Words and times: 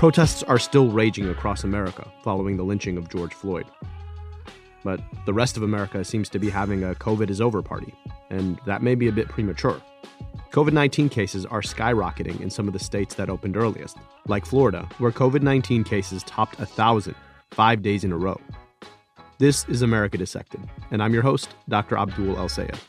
Protests 0.00 0.42
are 0.44 0.58
still 0.58 0.88
raging 0.88 1.28
across 1.28 1.62
America 1.62 2.10
following 2.24 2.56
the 2.56 2.62
lynching 2.62 2.96
of 2.96 3.10
George 3.10 3.34
Floyd. 3.34 3.66
But 4.82 4.98
the 5.26 5.34
rest 5.34 5.58
of 5.58 5.62
America 5.62 6.02
seems 6.06 6.30
to 6.30 6.38
be 6.38 6.48
having 6.48 6.82
a 6.82 6.94
COVID 6.94 7.28
is 7.28 7.38
over 7.38 7.60
party, 7.60 7.92
and 8.30 8.58
that 8.64 8.82
may 8.82 8.94
be 8.94 9.08
a 9.08 9.12
bit 9.12 9.28
premature. 9.28 9.78
COVID 10.52 10.72
19 10.72 11.10
cases 11.10 11.44
are 11.44 11.60
skyrocketing 11.60 12.40
in 12.40 12.48
some 12.48 12.66
of 12.66 12.72
the 12.72 12.78
states 12.78 13.14
that 13.16 13.28
opened 13.28 13.58
earliest, 13.58 13.98
like 14.26 14.46
Florida, 14.46 14.88
where 14.96 15.12
COVID 15.12 15.42
19 15.42 15.84
cases 15.84 16.22
topped 16.22 16.58
1,000 16.58 17.14
five 17.50 17.82
days 17.82 18.02
in 18.02 18.10
a 18.10 18.16
row. 18.16 18.40
This 19.36 19.66
is 19.68 19.82
America 19.82 20.16
Dissected, 20.16 20.62
and 20.90 21.02
I'm 21.02 21.12
your 21.12 21.22
host, 21.22 21.54
Dr. 21.68 21.98
Abdul 21.98 22.38
El 22.38 22.48
Sayed. 22.48 22.80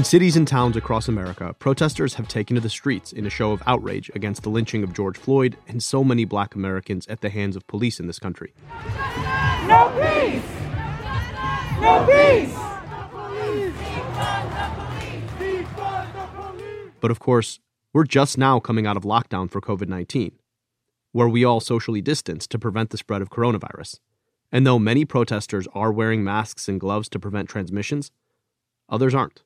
In 0.00 0.04
cities 0.04 0.34
and 0.34 0.48
towns 0.48 0.78
across 0.78 1.08
America, 1.08 1.54
protesters 1.58 2.14
have 2.14 2.26
taken 2.26 2.54
to 2.54 2.60
the 2.62 2.70
streets 2.70 3.12
in 3.12 3.26
a 3.26 3.28
show 3.28 3.52
of 3.52 3.62
outrage 3.66 4.10
against 4.14 4.42
the 4.42 4.48
lynching 4.48 4.82
of 4.82 4.94
George 4.94 5.18
Floyd 5.18 5.58
and 5.68 5.82
so 5.82 6.02
many 6.02 6.24
black 6.24 6.54
Americans 6.54 7.06
at 7.08 7.20
the 7.20 7.28
hands 7.28 7.54
of 7.54 7.66
police 7.66 8.00
in 8.00 8.06
this 8.06 8.18
country. 8.18 8.54
No 9.66 9.92
peace! 10.00 10.42
No 11.82 12.06
peace! 12.08 12.54
But 17.02 17.10
of 17.10 17.18
course, 17.18 17.60
we're 17.92 18.04
just 18.04 18.38
now 18.38 18.58
coming 18.58 18.86
out 18.86 18.96
of 18.96 19.02
lockdown 19.02 19.50
for 19.50 19.60
COVID 19.60 19.88
19, 19.88 20.32
where 21.12 21.28
we 21.28 21.44
all 21.44 21.60
socially 21.60 22.00
distance 22.00 22.46
to 22.46 22.58
prevent 22.58 22.88
the 22.88 22.96
spread 22.96 23.20
of 23.20 23.28
coronavirus. 23.28 24.00
And 24.50 24.66
though 24.66 24.78
many 24.78 25.04
protesters 25.04 25.68
are 25.74 25.92
wearing 25.92 26.24
masks 26.24 26.70
and 26.70 26.80
gloves 26.80 27.10
to 27.10 27.18
prevent 27.18 27.50
transmissions, 27.50 28.10
others 28.88 29.14
aren't. 29.14 29.42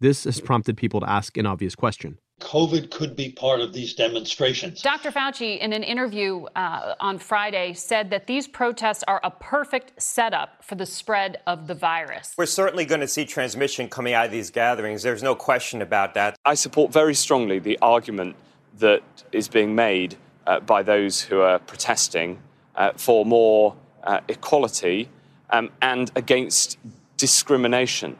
This 0.00 0.24
has 0.24 0.40
prompted 0.40 0.76
people 0.76 1.00
to 1.00 1.10
ask 1.10 1.36
an 1.36 1.46
obvious 1.46 1.74
question. 1.74 2.18
COVID 2.40 2.92
could 2.92 3.16
be 3.16 3.32
part 3.32 3.60
of 3.60 3.72
these 3.72 3.94
demonstrations. 3.94 4.80
Dr. 4.80 5.10
Fauci, 5.10 5.58
in 5.58 5.72
an 5.72 5.82
interview 5.82 6.44
uh, 6.54 6.94
on 7.00 7.18
Friday, 7.18 7.72
said 7.74 8.10
that 8.10 8.28
these 8.28 8.46
protests 8.46 9.02
are 9.08 9.20
a 9.24 9.30
perfect 9.32 10.00
setup 10.00 10.64
for 10.64 10.76
the 10.76 10.86
spread 10.86 11.38
of 11.48 11.66
the 11.66 11.74
virus. 11.74 12.34
We're 12.38 12.46
certainly 12.46 12.84
going 12.84 13.00
to 13.00 13.08
see 13.08 13.24
transmission 13.24 13.88
coming 13.88 14.14
out 14.14 14.26
of 14.26 14.30
these 14.30 14.50
gatherings. 14.50 15.02
There's 15.02 15.22
no 15.22 15.34
question 15.34 15.82
about 15.82 16.14
that. 16.14 16.36
I 16.44 16.54
support 16.54 16.92
very 16.92 17.14
strongly 17.14 17.58
the 17.58 17.76
argument 17.82 18.36
that 18.78 19.02
is 19.32 19.48
being 19.48 19.74
made 19.74 20.16
uh, 20.46 20.60
by 20.60 20.84
those 20.84 21.20
who 21.20 21.40
are 21.40 21.58
protesting 21.58 22.40
uh, 22.76 22.92
for 22.94 23.26
more 23.26 23.74
uh, 24.04 24.20
equality 24.28 25.08
um, 25.50 25.70
and 25.82 26.12
against 26.14 26.78
discrimination. 27.16 28.16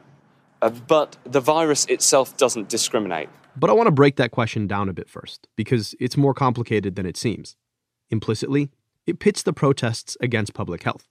Uh, 0.61 0.71
but 0.71 1.17
the 1.25 1.41
virus 1.41 1.85
itself 1.87 2.37
doesn't 2.37 2.69
discriminate. 2.69 3.29
But 3.57 3.71
I 3.71 3.73
want 3.73 3.87
to 3.87 3.93
break 3.93 4.17
that 4.17 4.31
question 4.31 4.67
down 4.67 4.89
a 4.89 4.93
bit 4.93 5.09
first, 5.09 5.49
because 5.57 5.95
it's 5.99 6.17
more 6.17 6.35
complicated 6.35 6.97
than 6.97 7.07
it 7.07 7.17
seems. 7.17 7.57
Implicitly, 8.11 8.71
it 9.07 9.19
pits 9.19 9.43
the 9.43 9.53
protests 9.53 10.17
against 10.21 10.55
public 10.55 10.83
health. 10.83 11.07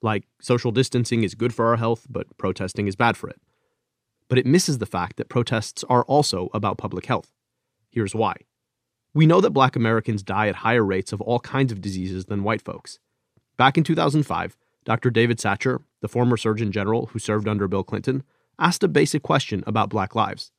Like, 0.00 0.24
social 0.40 0.72
distancing 0.72 1.22
is 1.22 1.34
good 1.34 1.54
for 1.54 1.66
our 1.66 1.76
health, 1.76 2.06
but 2.10 2.26
protesting 2.38 2.88
is 2.88 2.96
bad 2.96 3.16
for 3.16 3.28
it. 3.28 3.40
But 4.28 4.38
it 4.38 4.46
misses 4.46 4.78
the 4.78 4.86
fact 4.86 5.16
that 5.16 5.28
protests 5.28 5.84
are 5.84 6.04
also 6.04 6.48
about 6.52 6.78
public 6.78 7.06
health. 7.06 7.32
Here's 7.90 8.14
why. 8.14 8.34
We 9.14 9.26
know 9.26 9.40
that 9.40 9.50
black 9.50 9.76
Americans 9.76 10.22
die 10.22 10.48
at 10.48 10.56
higher 10.56 10.84
rates 10.84 11.12
of 11.12 11.20
all 11.20 11.38
kinds 11.38 11.70
of 11.70 11.80
diseases 11.80 12.24
than 12.24 12.42
white 12.42 12.62
folks. 12.62 12.98
Back 13.56 13.76
in 13.76 13.84
2005, 13.84 14.56
Dr. 14.84 15.10
David 15.10 15.38
Satcher, 15.38 15.82
the 16.00 16.08
former 16.08 16.36
Surgeon 16.36 16.72
General 16.72 17.06
who 17.06 17.18
served 17.18 17.46
under 17.46 17.68
Bill 17.68 17.84
Clinton, 17.84 18.24
asked 18.62 18.84
a 18.84 18.88
basic 18.88 19.24
question 19.24 19.64
about 19.66 19.90
black 19.90 20.14
lives. 20.14 20.52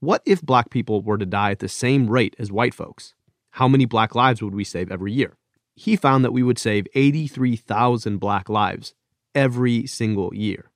What 0.00 0.22
if 0.24 0.40
black 0.40 0.70
people 0.70 1.02
were 1.02 1.18
to 1.18 1.26
die 1.26 1.50
at 1.50 1.58
the 1.58 1.68
same 1.68 2.08
rate 2.08 2.34
as 2.38 2.50
white 2.50 2.72
folks? 2.72 3.14
How 3.50 3.68
many 3.68 3.84
black 3.84 4.14
lives 4.14 4.42
would 4.42 4.54
we 4.54 4.64
save 4.64 4.90
every 4.90 5.12
year? 5.12 5.36
He 5.74 5.94
found 5.94 6.24
that 6.24 6.32
we 6.32 6.42
would 6.42 6.58
save 6.58 6.86
83,000 6.94 8.16
black 8.16 8.48
lives 8.48 8.94
every 9.34 9.86
single 9.86 10.34
year. 10.34 10.70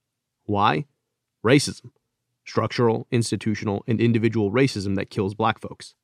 Why? 0.44 0.84
Racism. 1.44 1.90
Structural, 2.44 3.06
institutional, 3.10 3.82
and 3.86 4.00
individual 4.00 4.52
racism 4.52 4.94
that 4.96 5.10
kills 5.10 5.34
black 5.34 5.58
folks. 5.58 5.94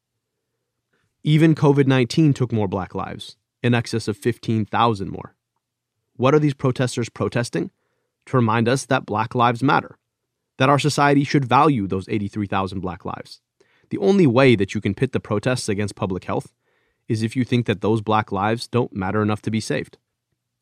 Even 1.23 1.55
COVID 1.55 1.87
19 1.87 2.33
took 2.33 2.53
more 2.53 2.69
black 2.69 2.95
lives, 2.95 3.37
in 3.63 3.75
excess 3.75 4.09
of 4.09 4.17
15,000 4.17 5.11
more. 5.11 5.35
What 6.17 6.35
are 6.35 6.39
these 6.39 6.55
protesters 6.55 7.09
protesting? 7.11 7.71
To 8.27 8.37
remind 8.39 8.69
us 8.69 8.87
that 8.87 9.05
black 9.05 9.35
lives 9.35 9.63
matter 9.63 9.99
that 10.59 10.69
our 10.69 10.79
society 10.79 11.25
should 11.25 11.45
value 11.45 11.87
those 11.87 12.09
83,000 12.09 12.81
black 12.81 13.05
lives. 13.05 13.41
The 13.91 13.99
only 13.99 14.27
way 14.27 14.57
that 14.57 14.75
you 14.75 14.81
can 14.81 14.95
pit 14.95 15.13
the 15.13 15.21
protests 15.21 15.69
against 15.69 15.95
public 15.95 16.25
health 16.25 16.53
is 17.09 17.23
if 17.23 17.37
you 17.37 17.45
think 17.45 17.67
that 17.67 17.81
those 17.81 18.01
black 18.01 18.33
lives 18.33 18.67
don't 18.67 18.95
matter 18.95 19.23
enough 19.23 19.43
to 19.43 19.51
be 19.51 19.61
saved. 19.61 19.99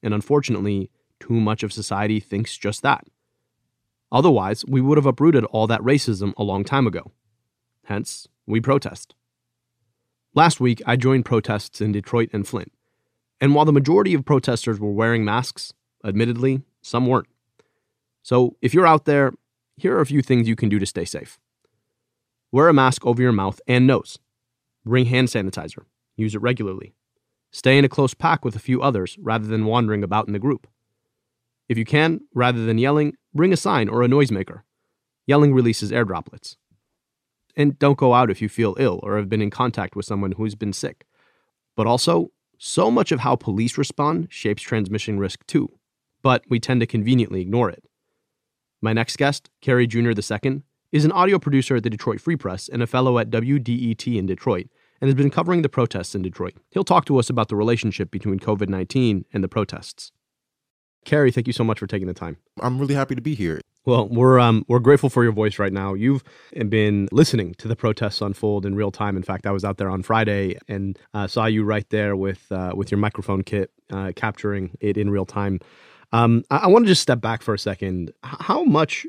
And 0.03 0.13
unfortunately, 0.13 0.91
too 1.21 1.41
much 1.41 1.63
of 1.63 1.73
society 1.73 2.19
thinks 2.21 2.57
just 2.57 2.83
that. 2.83 3.07
Otherwise, 4.11 4.65
we 4.67 4.81
would 4.81 4.99
have 4.99 5.07
uprooted 5.07 5.45
all 5.47 5.67
that 5.67 5.81
racism 5.81 6.35
a 6.37 6.43
long 6.43 6.65
time 6.65 6.87
ago. 6.87 7.13
Hence, 7.85 8.29
we 8.47 8.61
protest. 8.61 9.15
Last 10.35 10.61
week, 10.61 10.83
I 10.87 10.97
joined 10.97 11.25
protests 11.25 11.81
in 11.81 11.93
Detroit 11.93 12.31
and 12.33 12.47
Flint. 12.47 12.73
And 13.41 13.55
while 13.55 13.65
the 13.65 13.73
majority 13.73 14.15
of 14.15 14.25
protesters 14.25 14.81
were 14.81 14.93
wearing 14.93 15.25
masks, 15.25 15.73
admittedly, 16.05 16.63
some 16.81 17.07
weren't. 17.07 17.29
So 18.23 18.57
if 18.61 18.73
you're 18.75 18.87
out 18.87 19.05
there 19.05 19.33
here 19.77 19.97
are 19.97 20.01
a 20.01 20.07
few 20.07 20.23
things 20.23 20.49
you 20.49 20.57
can 20.57 20.69
do 20.69 20.79
to 20.79 20.87
stay 20.87 21.05
safe. 21.05 21.39
Wear 22.51 22.69
a 22.69 22.75
mask 22.75 23.07
over 23.07 23.23
your 23.23 23.33
mouth 23.33 23.61
and 23.67 23.87
nose. 23.87 24.19
Bring 24.85 25.07
hand 25.07 25.29
sanitizer. 25.29 25.85
Use 26.17 26.35
it 26.35 26.43
regularly. 26.43 26.95
Stay 27.51 27.79
in 27.79 27.85
a 27.85 27.89
close 27.89 28.15
pack 28.15 28.45
with 28.45 28.57
a 28.57 28.61
few 28.61 28.83
others 28.83 29.17
rather 29.21 29.47
than 29.47 29.65
wandering 29.65 30.03
about 30.03 30.27
in 30.27 30.33
the 30.33 30.39
group. 30.39 30.67
If 31.69 31.79
you 31.79 31.85
can, 31.85 32.21
rather 32.35 32.65
than 32.65 32.79
yelling, 32.79 33.15
bring 33.35 33.53
a 33.53 33.57
sign 33.57 33.89
or 33.89 34.03
a 34.03 34.09
noisemaker. 34.09 34.63
Yelling 35.27 35.55
releases 35.55 35.93
air 35.93 36.05
droplets. 36.05 36.57
And 37.57 37.79
don't 37.79 37.99
go 37.99 38.15
out 38.15 38.31
if 38.31 38.43
you 38.43 38.49
feel 38.49 38.77
ill 38.79 39.01
or 39.03 39.17
have 39.17 39.29
been 39.29 39.43
in 39.43 39.51
contact 39.51 39.95
with 39.95 40.07
someone 40.07 40.33
who's 40.33 40.55
been 40.55 40.73
sick. 40.73 41.07
But 41.77 41.87
also, 41.87 42.31
so 42.59 42.91
much 42.91 43.13
of 43.13 43.21
how 43.21 43.37
police 43.37 43.77
respond 43.79 44.29
shapes 44.31 44.63
transmission 44.63 45.19
risk 45.19 45.47
too. 45.47 45.71
But 46.23 46.45
we 46.49 46.61
tend 46.61 46.81
to 46.81 46.87
conveniently 46.87 47.41
ignore 47.41 47.71
it. 47.71 47.85
My 48.85 48.93
next 48.93 49.17
guest, 49.17 49.49
Kerry 49.61 49.87
Jr. 49.87 50.11
II, 50.11 50.63
is 50.91 51.05
an 51.05 51.13
audio 51.13 51.39
producer 51.39 51.77
at 51.77 51.85
the 51.85 51.91
Detroit 51.91 52.21
Free 52.21 52.35
Press 52.35 52.69
and 52.69 52.83
a 52.83 52.87
fellow 52.87 53.17
at 53.19 53.31
WDET 53.31 54.19
in 54.19 54.27
Detroit, 54.27 54.67
and 55.01 55.07
has 55.07 55.15
been 55.15 55.31
covering 55.31 55.63
the 55.63 55.69
protests 55.69 56.17
in 56.17 56.23
Detroit. 56.23 56.55
He'll 56.71 56.83
talk 56.83 57.05
to 57.05 57.17
us 57.19 57.31
about 57.31 57.49
the 57.49 57.55
relationship 57.55 58.11
between 58.11 58.41
COVID 58.41 58.69
19 58.69 59.25
and 59.33 59.45
the 59.45 59.49
protests. 59.49 60.11
Kerry, 61.05 61.31
thank 61.31 61.47
you 61.47 61.53
so 61.53 61.63
much 61.63 61.79
for 61.79 61.87
taking 61.87 62.09
the 62.09 62.15
time. 62.15 62.39
I'm 62.61 62.79
really 62.79 62.95
happy 62.95 63.15
to 63.15 63.21
be 63.21 63.37
here. 63.37 63.61
Well, 63.85 64.09
we're 64.09 64.39
um, 64.41 64.65
we're 64.69 64.81
grateful 64.81 65.11
for 65.11 65.23
your 65.23 65.33
voice 65.33 65.61
right 65.61 65.73
now. 65.73 65.95
You've 65.95 66.25
been 66.69 67.09
listening 67.13 67.55
to 67.55 67.69
the 67.69 67.77
protests 67.77 68.21
unfold 68.21 68.67
in 68.67 68.75
real 68.75 68.91
time. 68.91 69.17
In 69.17 69.23
fact, 69.23 69.47
I 69.47 69.53
was 69.53 69.65
out 69.65 69.79
there 69.79 69.91
on 69.91 70.03
Friday 70.03 70.57
and 70.69 70.99
uh, 71.15 71.27
saw 71.29 71.47
you 71.47 71.65
right 71.65 71.89
there 71.91 72.17
with 72.17 72.51
uh, 72.51 72.73
with 72.75 72.91
your 72.91 72.99
microphone 72.99 73.43
kit, 73.43 73.71
uh, 73.91 74.13
capturing 74.15 74.77
it 74.81 74.97
in 74.97 75.11
real 75.11 75.27
time. 75.27 75.61
Um, 76.13 76.45
I, 76.51 76.59
I 76.59 76.67
want 76.67 76.85
to 76.85 76.89
just 76.89 77.03
step 77.03 77.21
back 77.21 77.43
for 77.43 77.55
a 77.55 77.59
second. 77.59 78.13
How 78.23 78.65
much 78.65 79.07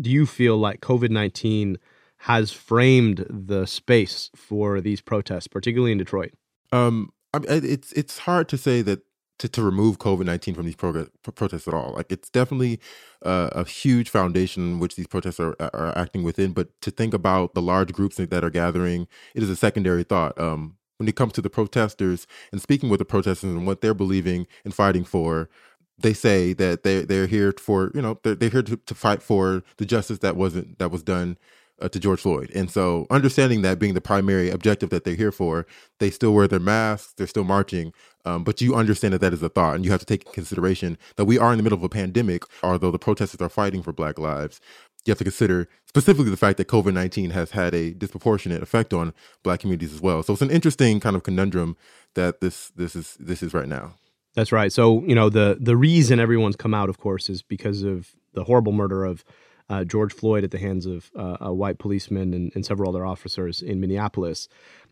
do 0.00 0.10
you 0.10 0.26
feel 0.26 0.56
like 0.56 0.80
COVID 0.80 1.10
19 1.10 1.78
has 2.18 2.52
framed 2.52 3.26
the 3.28 3.66
space 3.66 4.30
for 4.34 4.80
these 4.80 5.00
protests, 5.00 5.46
particularly 5.46 5.92
in 5.92 5.98
Detroit? 5.98 6.32
Um, 6.72 7.10
I 7.34 7.40
it's 7.48 7.92
it's 7.92 8.18
hard 8.18 8.48
to 8.48 8.58
say 8.58 8.82
that 8.82 9.00
to, 9.40 9.48
to 9.48 9.62
remove 9.62 9.98
COVID 9.98 10.24
nineteen 10.24 10.54
from 10.54 10.64
these 10.64 10.76
progress, 10.76 11.08
protests 11.22 11.68
at 11.68 11.74
all. 11.74 11.92
Like 11.94 12.10
it's 12.10 12.30
definitely 12.30 12.80
uh, 13.22 13.50
a 13.52 13.64
huge 13.64 14.08
foundation 14.08 14.78
which 14.78 14.96
these 14.96 15.06
protests 15.06 15.40
are 15.40 15.56
are 15.60 15.96
acting 15.98 16.22
within. 16.22 16.52
But 16.52 16.68
to 16.82 16.90
think 16.90 17.12
about 17.14 17.54
the 17.54 17.62
large 17.62 17.92
groups 17.92 18.16
that 18.16 18.44
are 18.44 18.50
gathering, 18.50 19.08
it 19.34 19.42
is 19.42 19.50
a 19.50 19.56
secondary 19.56 20.04
thought. 20.04 20.38
Um, 20.40 20.76
when 20.98 21.08
it 21.08 21.16
comes 21.16 21.32
to 21.32 21.42
the 21.42 21.50
protesters 21.50 22.26
and 22.52 22.62
speaking 22.62 22.88
with 22.88 22.98
the 22.98 23.04
protesters 23.04 23.50
and 23.50 23.66
what 23.66 23.80
they're 23.80 23.94
believing 23.94 24.46
and 24.64 24.72
fighting 24.72 25.04
for, 25.04 25.50
they 25.98 26.12
say 26.12 26.52
that 26.54 26.82
they 26.82 27.02
they're 27.02 27.26
here 27.26 27.52
for 27.58 27.90
you 27.94 28.02
know 28.02 28.18
they're, 28.22 28.34
they're 28.34 28.50
here 28.50 28.62
to, 28.62 28.76
to 28.76 28.94
fight 28.94 29.22
for 29.22 29.62
the 29.76 29.86
justice 29.86 30.18
that 30.18 30.36
wasn't 30.36 30.78
that 30.78 30.90
was 30.90 31.02
done 31.02 31.36
uh, 31.80 31.88
to 31.88 31.98
George 31.98 32.20
Floyd. 32.20 32.50
And 32.54 32.70
so 32.70 33.06
understanding 33.10 33.62
that 33.62 33.78
being 33.78 33.94
the 33.94 34.00
primary 34.00 34.50
objective 34.50 34.90
that 34.90 35.04
they're 35.04 35.14
here 35.14 35.32
for, 35.32 35.66
they 35.98 36.10
still 36.10 36.32
wear 36.32 36.46
their 36.46 36.60
masks, 36.60 37.12
they're 37.16 37.26
still 37.26 37.44
marching, 37.44 37.92
um, 38.24 38.44
but 38.44 38.60
you 38.60 38.74
understand 38.74 39.12
that 39.14 39.20
that 39.20 39.32
is 39.32 39.42
a 39.42 39.48
thought, 39.48 39.74
and 39.74 39.84
you 39.84 39.90
have 39.90 40.00
to 40.00 40.06
take 40.06 40.24
in 40.26 40.32
consideration 40.32 40.96
that 41.16 41.24
we 41.24 41.38
are 41.38 41.52
in 41.52 41.56
the 41.58 41.62
middle 41.62 41.78
of 41.78 41.84
a 41.84 41.88
pandemic. 41.88 42.44
Although 42.62 42.90
the 42.90 42.98
protesters 42.98 43.40
are 43.40 43.48
fighting 43.48 43.82
for 43.82 43.92
Black 43.92 44.18
lives, 44.18 44.60
you 45.04 45.10
have 45.10 45.18
to 45.18 45.24
consider 45.24 45.68
specifically 45.86 46.30
the 46.30 46.36
fact 46.36 46.56
that 46.58 46.68
COVID 46.68 46.94
nineteen 46.94 47.30
has 47.30 47.50
had 47.50 47.74
a 47.74 47.92
disproportionate 47.92 48.62
effect 48.62 48.92
on 48.92 49.12
Black 49.42 49.60
communities 49.60 49.92
as 49.92 50.00
well. 50.00 50.22
So 50.22 50.32
it's 50.32 50.42
an 50.42 50.50
interesting 50.50 51.00
kind 51.00 51.16
of 51.16 51.22
conundrum 51.22 51.76
that 52.14 52.40
this 52.40 52.70
this 52.76 52.94
is 52.96 53.16
this 53.20 53.42
is 53.42 53.52
right 53.52 53.68
now. 53.68 53.94
That's 54.34 54.52
right. 54.52 54.72
So 54.72 55.02
you 55.04 55.14
know 55.14 55.28
the 55.30 55.56
the 55.60 55.76
reason 55.76 56.18
everyone's 56.18 56.56
come 56.56 56.74
out, 56.74 56.88
of 56.88 56.98
course, 56.98 57.28
is 57.28 57.42
because 57.42 57.82
of 57.82 58.14
the 58.32 58.44
horrible 58.44 58.72
murder 58.72 59.04
of 59.04 59.24
uh, 59.70 59.84
George 59.84 60.12
Floyd 60.12 60.44
at 60.44 60.50
the 60.50 60.58
hands 60.58 60.86
of 60.86 61.10
uh, 61.16 61.38
a 61.40 61.54
white 61.54 61.78
policeman 61.78 62.34
and, 62.34 62.52
and, 62.54 62.66
several 62.66 62.90
other 62.90 63.06
officers 63.06 63.62
in 63.62 63.80
Minneapolis. 63.80 64.46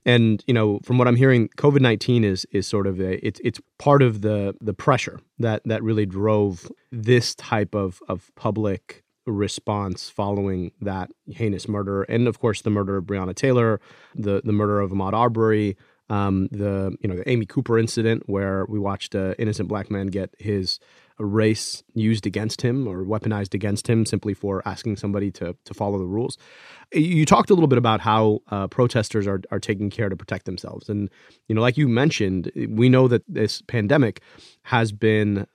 And 0.06 0.42
you 0.46 0.54
know, 0.54 0.80
from 0.82 0.96
what 0.96 1.06
I'm 1.06 1.16
hearing, 1.16 1.48
COVID 1.58 1.80
nineteen 1.80 2.24
is 2.24 2.46
is 2.52 2.66
sort 2.66 2.86
of 2.86 3.00
a 3.00 3.24
it's 3.26 3.40
it's 3.44 3.60
part 3.78 4.02
of 4.02 4.22
the 4.22 4.54
the 4.60 4.74
pressure 4.74 5.20
that 5.38 5.62
that 5.64 5.82
really 5.82 6.06
drove 6.06 6.70
this 6.90 7.34
type 7.34 7.74
of 7.74 8.00
of 8.08 8.30
public 8.34 9.02
response 9.26 10.10
following 10.10 10.72
that 10.80 11.10
heinous 11.30 11.68
murder, 11.68 12.02
and 12.04 12.26
of 12.26 12.40
course 12.40 12.62
the 12.62 12.70
murder 12.70 12.96
of 12.96 13.04
Breonna 13.04 13.34
Taylor, 13.34 13.80
the 14.14 14.40
the 14.44 14.52
murder 14.52 14.80
of 14.80 14.90
Ahmaud 14.90 15.12
Arbery, 15.12 15.76
um, 16.12 16.48
the 16.52 16.94
you 17.00 17.08
know 17.08 17.16
the 17.16 17.28
Amy 17.28 17.46
Cooper 17.46 17.78
incident 17.78 18.24
where 18.26 18.66
we 18.68 18.78
watched 18.78 19.14
an 19.14 19.34
innocent 19.38 19.68
black 19.68 19.90
man 19.90 20.08
get 20.08 20.34
his 20.38 20.78
race 21.18 21.82
used 21.94 22.26
against 22.26 22.60
him 22.60 22.86
or 22.86 23.04
weaponized 23.04 23.54
against 23.54 23.88
him 23.88 24.04
simply 24.04 24.34
for 24.34 24.62
asking 24.68 24.96
somebody 24.96 25.30
to 25.30 25.56
to 25.64 25.72
follow 25.72 25.98
the 25.98 26.04
rules. 26.04 26.36
You 26.92 27.24
talked 27.24 27.48
a 27.48 27.54
little 27.54 27.68
bit 27.68 27.78
about 27.78 28.00
how 28.00 28.40
uh, 28.50 28.66
protesters 28.66 29.26
are 29.26 29.40
are 29.50 29.60
taking 29.60 29.88
care 29.88 30.10
to 30.10 30.16
protect 30.16 30.44
themselves, 30.44 30.90
and 30.90 31.08
you 31.48 31.54
know, 31.54 31.62
like 31.62 31.78
you 31.78 31.88
mentioned, 31.88 32.52
we 32.68 32.90
know 32.90 33.08
that 33.08 33.22
this 33.26 33.62
pandemic 33.62 34.20
has 34.64 34.92
been 34.92 35.46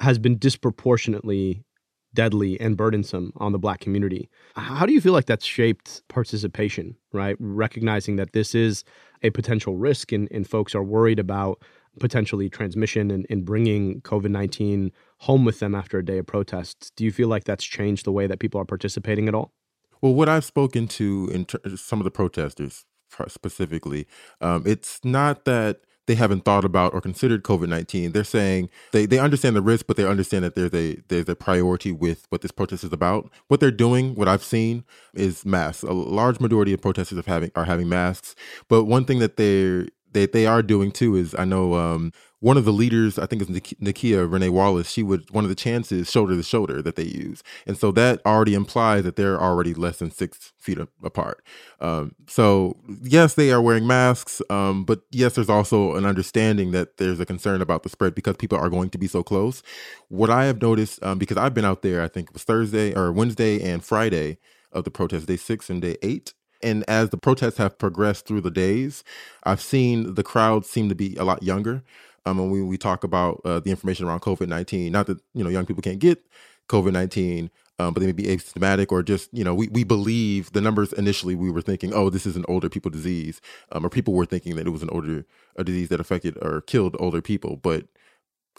has 0.00 0.18
been 0.18 0.38
disproportionately 0.38 1.66
deadly 2.16 2.58
and 2.60 2.76
burdensome 2.76 3.32
on 3.36 3.52
the 3.52 3.58
black 3.58 3.78
community. 3.80 4.28
How 4.56 4.86
do 4.86 4.92
you 4.92 5.00
feel 5.00 5.12
like 5.12 5.26
that's 5.26 5.44
shaped 5.44 6.02
participation, 6.08 6.96
right? 7.12 7.36
Recognizing 7.38 8.16
that 8.16 8.32
this 8.32 8.54
is 8.54 8.82
a 9.22 9.30
potential 9.30 9.76
risk 9.76 10.12
and, 10.12 10.28
and 10.30 10.48
folks 10.48 10.74
are 10.74 10.82
worried 10.82 11.18
about 11.18 11.62
potentially 11.98 12.48
transmission 12.48 13.10
and, 13.10 13.26
and 13.30 13.44
bringing 13.44 14.00
COVID 14.02 14.30
19 14.30 14.92
home 15.18 15.44
with 15.44 15.60
them 15.60 15.74
after 15.74 15.98
a 15.98 16.04
day 16.04 16.18
of 16.18 16.26
protests. 16.26 16.90
Do 16.90 17.04
you 17.04 17.12
feel 17.12 17.28
like 17.28 17.44
that's 17.44 17.64
changed 17.64 18.04
the 18.04 18.12
way 18.12 18.26
that 18.26 18.38
people 18.38 18.60
are 18.60 18.64
participating 18.64 19.28
at 19.28 19.34
all? 19.34 19.52
Well, 20.02 20.14
what 20.14 20.28
I've 20.28 20.44
spoken 20.44 20.88
to 20.88 21.30
in 21.32 21.46
ter- 21.46 21.76
some 21.76 22.00
of 22.00 22.04
the 22.04 22.10
protesters 22.10 22.84
specifically, 23.28 24.06
um, 24.40 24.64
it's 24.66 25.00
not 25.04 25.46
that 25.46 25.80
they 26.06 26.14
haven't 26.14 26.44
thought 26.44 26.64
about 26.64 26.94
or 26.94 27.00
considered 27.00 27.42
COVID 27.42 27.68
nineteen. 27.68 28.12
They're 28.12 28.24
saying 28.24 28.70
they, 28.92 29.06
they 29.06 29.18
understand 29.18 29.56
the 29.56 29.62
risk, 29.62 29.86
but 29.86 29.96
they 29.96 30.06
understand 30.06 30.44
that 30.44 30.54
there's 30.54 30.74
a 30.74 30.96
there's 31.08 31.28
a 31.28 31.34
priority 31.34 31.92
with 31.92 32.26
what 32.30 32.42
this 32.42 32.50
protest 32.52 32.84
is 32.84 32.92
about. 32.92 33.30
What 33.48 33.60
they're 33.60 33.70
doing, 33.70 34.14
what 34.14 34.28
I've 34.28 34.44
seen, 34.44 34.84
is 35.14 35.44
masks. 35.44 35.82
A 35.82 35.92
large 35.92 36.40
majority 36.40 36.72
of 36.72 36.80
protesters 36.80 37.18
are 37.18 37.22
having 37.26 37.50
are 37.54 37.64
having 37.64 37.88
masks. 37.88 38.34
But 38.68 38.84
one 38.84 39.04
thing 39.04 39.18
that 39.18 39.36
they're 39.36 39.88
they 40.16 40.26
they 40.26 40.46
are 40.46 40.62
doing 40.62 40.90
too 40.90 41.14
is 41.14 41.34
I 41.38 41.44
know 41.44 41.74
um, 41.74 42.12
one 42.40 42.56
of 42.56 42.64
the 42.64 42.72
leaders, 42.72 43.18
I 43.18 43.26
think 43.26 43.42
it's 43.42 43.50
Nakia 43.50 44.30
Renee 44.30 44.48
Wallace, 44.48 44.90
she 44.90 45.02
would 45.02 45.30
one 45.30 45.44
of 45.44 45.48
the 45.48 45.54
chances 45.54 46.10
shoulder 46.10 46.34
to 46.34 46.42
shoulder 46.42 46.82
that 46.82 46.96
they 46.96 47.04
use, 47.04 47.42
and 47.66 47.76
so 47.76 47.92
that 47.92 48.24
already 48.24 48.54
implies 48.54 49.04
that 49.04 49.16
they're 49.16 49.40
already 49.40 49.74
less 49.74 49.98
than 49.98 50.10
six 50.10 50.52
feet 50.58 50.78
apart. 51.04 51.44
Um, 51.80 52.14
so 52.26 52.76
yes, 53.02 53.34
they 53.34 53.52
are 53.52 53.60
wearing 53.60 53.86
masks, 53.86 54.40
um, 54.50 54.84
but 54.84 55.00
yes, 55.10 55.34
there's 55.34 55.50
also 55.50 55.94
an 55.96 56.06
understanding 56.06 56.72
that 56.72 56.96
there's 56.96 57.20
a 57.20 57.26
concern 57.26 57.60
about 57.60 57.82
the 57.82 57.88
spread 57.88 58.14
because 58.14 58.36
people 58.36 58.58
are 58.58 58.70
going 58.70 58.90
to 58.90 58.98
be 58.98 59.06
so 59.06 59.22
close. 59.22 59.62
What 60.08 60.30
I 60.30 60.46
have 60.46 60.62
noticed, 60.62 61.02
um, 61.02 61.18
because 61.18 61.36
I've 61.36 61.54
been 61.54 61.64
out 61.64 61.82
there, 61.82 62.02
I 62.02 62.08
think 62.08 62.28
it 62.28 62.32
was 62.32 62.44
Thursday 62.44 62.94
or 62.94 63.12
Wednesday 63.12 63.62
and 63.62 63.84
Friday 63.84 64.38
of 64.72 64.84
the 64.84 64.90
protest, 64.90 65.26
day 65.26 65.36
six 65.36 65.70
and 65.70 65.80
day 65.82 65.96
eight 66.02 66.34
and 66.66 66.84
as 66.88 67.10
the 67.10 67.16
protests 67.16 67.58
have 67.58 67.78
progressed 67.78 68.26
through 68.26 68.42
the 68.42 68.50
days, 68.50 69.04
I've 69.44 69.60
seen 69.60 70.14
the 70.14 70.24
crowd 70.24 70.66
seem 70.66 70.88
to 70.88 70.94
be 70.94 71.16
a 71.16 71.24
lot 71.24 71.42
younger. 71.42 71.82
Um, 72.26 72.40
and 72.40 72.50
when 72.50 72.66
we 72.66 72.76
talk 72.76 73.04
about 73.04 73.40
uh, 73.44 73.60
the 73.60 73.70
information 73.70 74.06
around 74.06 74.20
COVID 74.20 74.48
nineteen, 74.48 74.92
not 74.92 75.06
that 75.06 75.20
you 75.34 75.44
know 75.44 75.50
young 75.50 75.64
people 75.64 75.82
can't 75.82 76.00
get 76.00 76.26
COVID 76.68 76.92
nineteen, 76.92 77.50
um, 77.78 77.94
but 77.94 78.00
they 78.00 78.06
may 78.06 78.12
be 78.12 78.24
asymptomatic 78.24 78.90
or 78.90 79.02
just 79.02 79.32
you 79.32 79.44
know 79.44 79.54
we 79.54 79.68
we 79.68 79.84
believe 79.84 80.52
the 80.52 80.60
numbers 80.60 80.92
initially 80.94 81.36
we 81.36 81.50
were 81.50 81.62
thinking 81.62 81.94
oh 81.94 82.10
this 82.10 82.26
is 82.26 82.36
an 82.36 82.44
older 82.48 82.68
people 82.68 82.90
disease, 82.90 83.40
um, 83.72 83.86
or 83.86 83.88
people 83.88 84.14
were 84.14 84.26
thinking 84.26 84.56
that 84.56 84.66
it 84.66 84.70
was 84.70 84.82
an 84.82 84.90
older 84.90 85.24
a 85.56 85.62
disease 85.64 85.88
that 85.88 86.00
affected 86.00 86.36
or 86.42 86.62
killed 86.62 86.96
older 86.98 87.22
people, 87.22 87.56
but 87.56 87.84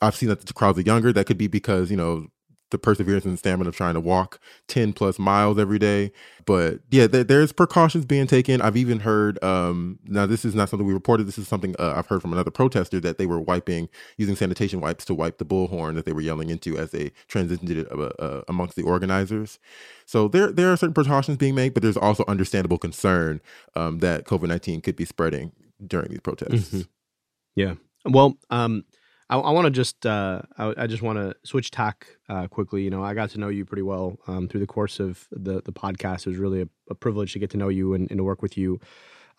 I've 0.01 0.15
seen 0.15 0.29
that 0.29 0.45
the 0.45 0.53
crowds 0.53 0.77
are 0.79 0.81
younger. 0.81 1.11
That 1.11 1.25
could 1.25 1.37
be 1.37 1.47
because 1.47 1.91
you 1.91 1.97
know 1.97 2.27
the 2.69 2.77
perseverance 2.77 3.25
and 3.25 3.39
stamina 3.39 3.69
of 3.69 3.75
trying 3.75 3.93
to 3.93 3.99
walk 3.99 4.39
10 4.67 4.93
plus 4.93 5.17
miles 5.17 5.57
every 5.57 5.79
day. 5.79 6.11
But 6.45 6.79
yeah, 6.89 7.07
th- 7.07 7.27
there's 7.27 7.51
precautions 7.51 8.05
being 8.05 8.27
taken. 8.27 8.61
I've 8.61 8.77
even 8.77 8.99
heard, 8.99 9.41
um, 9.43 9.99
now 10.05 10.25
this 10.25 10.43
is 10.43 10.53
not 10.53 10.69
something 10.69 10.85
we 10.85 10.93
reported. 10.93 11.27
This 11.27 11.37
is 11.37 11.47
something 11.47 11.75
uh, 11.79 11.93
I've 11.95 12.07
heard 12.07 12.21
from 12.21 12.33
another 12.33 12.51
protester 12.51 12.99
that 12.99 13.17
they 13.17 13.25
were 13.25 13.39
wiping, 13.39 13.89
using 14.17 14.35
sanitation 14.35 14.81
wipes 14.81 15.05
to 15.05 15.13
wipe 15.13 15.37
the 15.37 15.45
bullhorn 15.45 15.95
that 15.95 16.05
they 16.05 16.13
were 16.13 16.21
yelling 16.21 16.49
into 16.49 16.77
as 16.77 16.91
they 16.91 17.11
transitioned 17.29 17.69
it 17.69 17.91
uh, 17.91 18.23
uh, 18.23 18.43
amongst 18.47 18.75
the 18.75 18.83
organizers. 18.83 19.59
So 20.05 20.27
there, 20.27 20.51
there 20.51 20.71
are 20.71 20.77
certain 20.77 20.93
precautions 20.93 21.37
being 21.37 21.55
made, 21.55 21.73
but 21.73 21.83
there's 21.83 21.97
also 21.97 22.25
understandable 22.27 22.77
concern 22.77 23.41
um, 23.75 23.99
that 23.99 24.25
COVID 24.25 24.47
19 24.47 24.81
could 24.81 24.95
be 24.95 25.05
spreading 25.05 25.51
during 25.85 26.09
these 26.09 26.21
protests. 26.21 26.69
Mm-hmm. 26.69 26.81
Yeah. 27.55 27.73
Well, 28.05 28.37
um, 28.49 28.85
I, 29.29 29.37
I 29.37 29.51
want 29.51 29.65
to 29.65 29.71
just 29.71 30.05
uh, 30.05 30.41
I, 30.57 30.73
I, 30.77 30.87
just 30.87 31.01
want 31.01 31.17
to 31.17 31.35
switch 31.43 31.71
tack 31.71 32.07
uh, 32.29 32.47
quickly. 32.47 32.83
You 32.83 32.89
know, 32.89 33.03
I 33.03 33.13
got 33.13 33.29
to 33.31 33.39
know 33.39 33.49
you 33.49 33.65
pretty 33.65 33.81
well 33.81 34.17
um, 34.27 34.47
through 34.47 34.61
the 34.61 34.67
course 34.67 34.99
of 34.99 35.27
the 35.31 35.61
the 35.61 35.73
podcast. 35.73 36.21
It 36.21 36.27
was 36.27 36.37
really 36.37 36.61
a, 36.61 36.69
a 36.89 36.95
privilege 36.95 37.33
to 37.33 37.39
get 37.39 37.49
to 37.51 37.57
know 37.57 37.69
you 37.69 37.93
and, 37.93 38.09
and 38.09 38.17
to 38.17 38.23
work 38.23 38.41
with 38.41 38.57
you. 38.57 38.79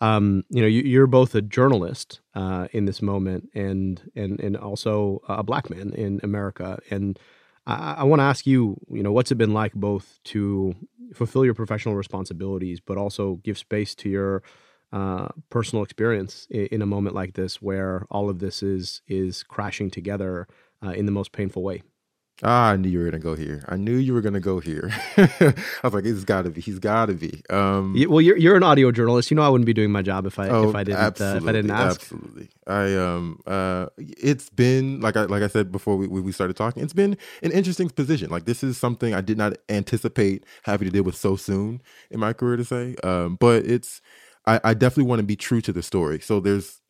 Um, 0.01 0.45
you 0.49 0.61
know, 0.61 0.67
you, 0.67 1.01
are 1.01 1.07
both 1.07 1.35
a 1.35 1.41
journalist 1.41 2.21
uh, 2.33 2.67
in 2.71 2.85
this 2.85 3.01
moment, 3.01 3.49
and 3.53 4.01
and 4.15 4.39
and 4.39 4.55
also 4.55 5.21
a 5.27 5.43
black 5.43 5.69
man 5.69 5.93
in 5.93 6.19
America. 6.23 6.79
And 6.89 7.19
I, 7.65 7.95
I 7.99 8.03
want 8.03 8.19
to 8.19 8.23
ask 8.23 8.47
you, 8.47 8.77
you 8.89 9.03
know, 9.03 9.11
what's 9.11 9.31
it 9.31 9.35
been 9.35 9.53
like 9.53 9.73
both 9.73 10.19
to 10.25 10.75
fulfill 11.13 11.43
your 11.43 11.53
professional 11.53 11.95
responsibilities, 11.95 12.79
but 12.79 12.97
also 12.97 13.35
give 13.43 13.57
space 13.57 13.95
to 13.95 14.09
your 14.09 14.43
uh, 14.91 15.29
personal 15.49 15.83
experience 15.83 16.47
in, 16.49 16.65
in, 16.67 16.81
a 16.81 16.85
moment 16.85 17.15
like 17.15 17.33
this 17.33 17.61
where 17.61 18.05
all 18.09 18.29
of 18.29 18.39
this 18.39 18.63
is 18.63 19.01
is 19.07 19.43
crashing 19.43 19.91
together 19.91 20.47
uh, 20.83 20.89
in 20.89 21.05
the 21.05 21.11
most 21.11 21.31
painful 21.31 21.61
way. 21.61 21.83
Ah, 22.41 22.69
I 22.69 22.77
knew 22.77 22.89
you 22.89 22.99
were 22.99 23.05
gonna 23.05 23.19
go 23.19 23.35
here. 23.35 23.65
I 23.67 23.75
knew 23.75 23.97
you 23.97 24.13
were 24.13 24.21
gonna 24.21 24.39
go 24.39 24.59
here. 24.59 24.91
I 25.17 25.53
was 25.83 25.93
like, 25.93 26.05
"He's 26.05 26.23
got 26.23 26.43
to 26.43 26.49
be. 26.49 26.61
He's 26.61 26.79
got 26.79 27.07
to 27.07 27.13
be." 27.13 27.41
Um, 27.49 27.93
yeah, 27.97 28.07
well, 28.07 28.21
you're 28.21 28.37
you're 28.37 28.55
an 28.55 28.63
audio 28.63 28.91
journalist. 28.91 29.29
You 29.29 29.35
know, 29.35 29.41
I 29.41 29.49
wouldn't 29.49 29.65
be 29.65 29.73
doing 29.73 29.91
my 29.91 30.01
job 30.01 30.25
if 30.25 30.39
I 30.39 30.47
oh, 30.47 30.69
if 30.69 30.75
I 30.75 30.85
didn't 30.85 31.19
uh, 31.19 31.35
if 31.35 31.45
I 31.45 31.51
didn't 31.51 31.71
ask. 31.71 32.01
Absolutely. 32.01 32.49
I 32.65 32.95
um 32.95 33.41
uh, 33.45 33.87
it's 33.97 34.49
been 34.49 35.01
like 35.01 35.17
I 35.17 35.23
like 35.23 35.43
I 35.43 35.47
said 35.47 35.69
before 35.71 35.97
we 35.97 36.07
we 36.07 36.31
started 36.31 36.55
talking. 36.55 36.81
It's 36.81 36.93
been 36.93 37.17
an 37.43 37.51
interesting 37.51 37.89
position. 37.89 38.29
Like 38.29 38.45
this 38.45 38.63
is 38.63 38.77
something 38.77 39.13
I 39.13 39.21
did 39.21 39.37
not 39.37 39.57
anticipate 39.67 40.45
having 40.63 40.87
to 40.87 40.91
deal 40.93 41.03
with 41.03 41.15
so 41.15 41.35
soon 41.35 41.81
in 42.09 42.21
my 42.21 42.31
career 42.31 42.55
to 42.55 42.63
say. 42.63 42.95
Um, 43.03 43.35
but 43.35 43.65
it's 43.65 44.01
I, 44.49 44.59
I 44.63 44.73
definitely 44.73 45.09
want 45.09 45.19
to 45.19 45.25
be 45.25 45.35
true 45.35 45.61
to 45.61 45.71
the 45.71 45.83
story. 45.83 46.19
So 46.19 46.39
there's 46.39 46.81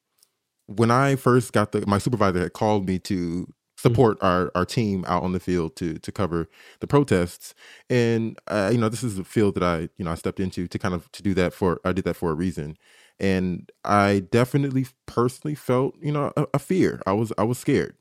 when 0.67 0.91
I 0.91 1.15
first 1.15 1.51
got 1.51 1.71
the 1.73 1.85
my 1.85 1.97
supervisor 1.97 2.39
had 2.39 2.53
called 2.53 2.87
me 2.87 2.99
to 2.99 3.51
support 3.77 4.17
mm-hmm. 4.17 4.25
our 4.25 4.51
our 4.55 4.65
team 4.65 5.03
out 5.07 5.23
on 5.23 5.33
the 5.33 5.39
field 5.39 5.75
to 5.77 5.99
to 5.99 6.11
cover 6.11 6.47
the 6.79 6.87
protests. 6.87 7.53
And 7.89 8.39
uh, 8.47 8.69
you 8.71 8.77
know 8.77 8.87
this 8.87 9.03
is 9.03 9.19
a 9.19 9.25
field 9.25 9.55
that 9.55 9.63
I 9.63 9.89
you 9.97 10.05
know 10.05 10.11
I 10.11 10.15
stepped 10.15 10.39
into 10.39 10.67
to 10.67 10.79
kind 10.79 10.93
of 10.95 11.11
to 11.11 11.23
do 11.23 11.33
that 11.33 11.53
for 11.53 11.81
I 11.83 11.91
did 11.91 12.05
that 12.05 12.15
for 12.15 12.31
a 12.31 12.35
reason. 12.35 12.77
And 13.19 13.69
I 13.83 14.23
definitely 14.31 14.87
personally 15.05 15.55
felt 15.55 15.95
you 16.01 16.13
know 16.13 16.31
a, 16.37 16.47
a 16.53 16.59
fear. 16.59 17.01
I 17.05 17.11
was 17.11 17.33
I 17.37 17.43
was 17.43 17.57
scared. 17.57 17.95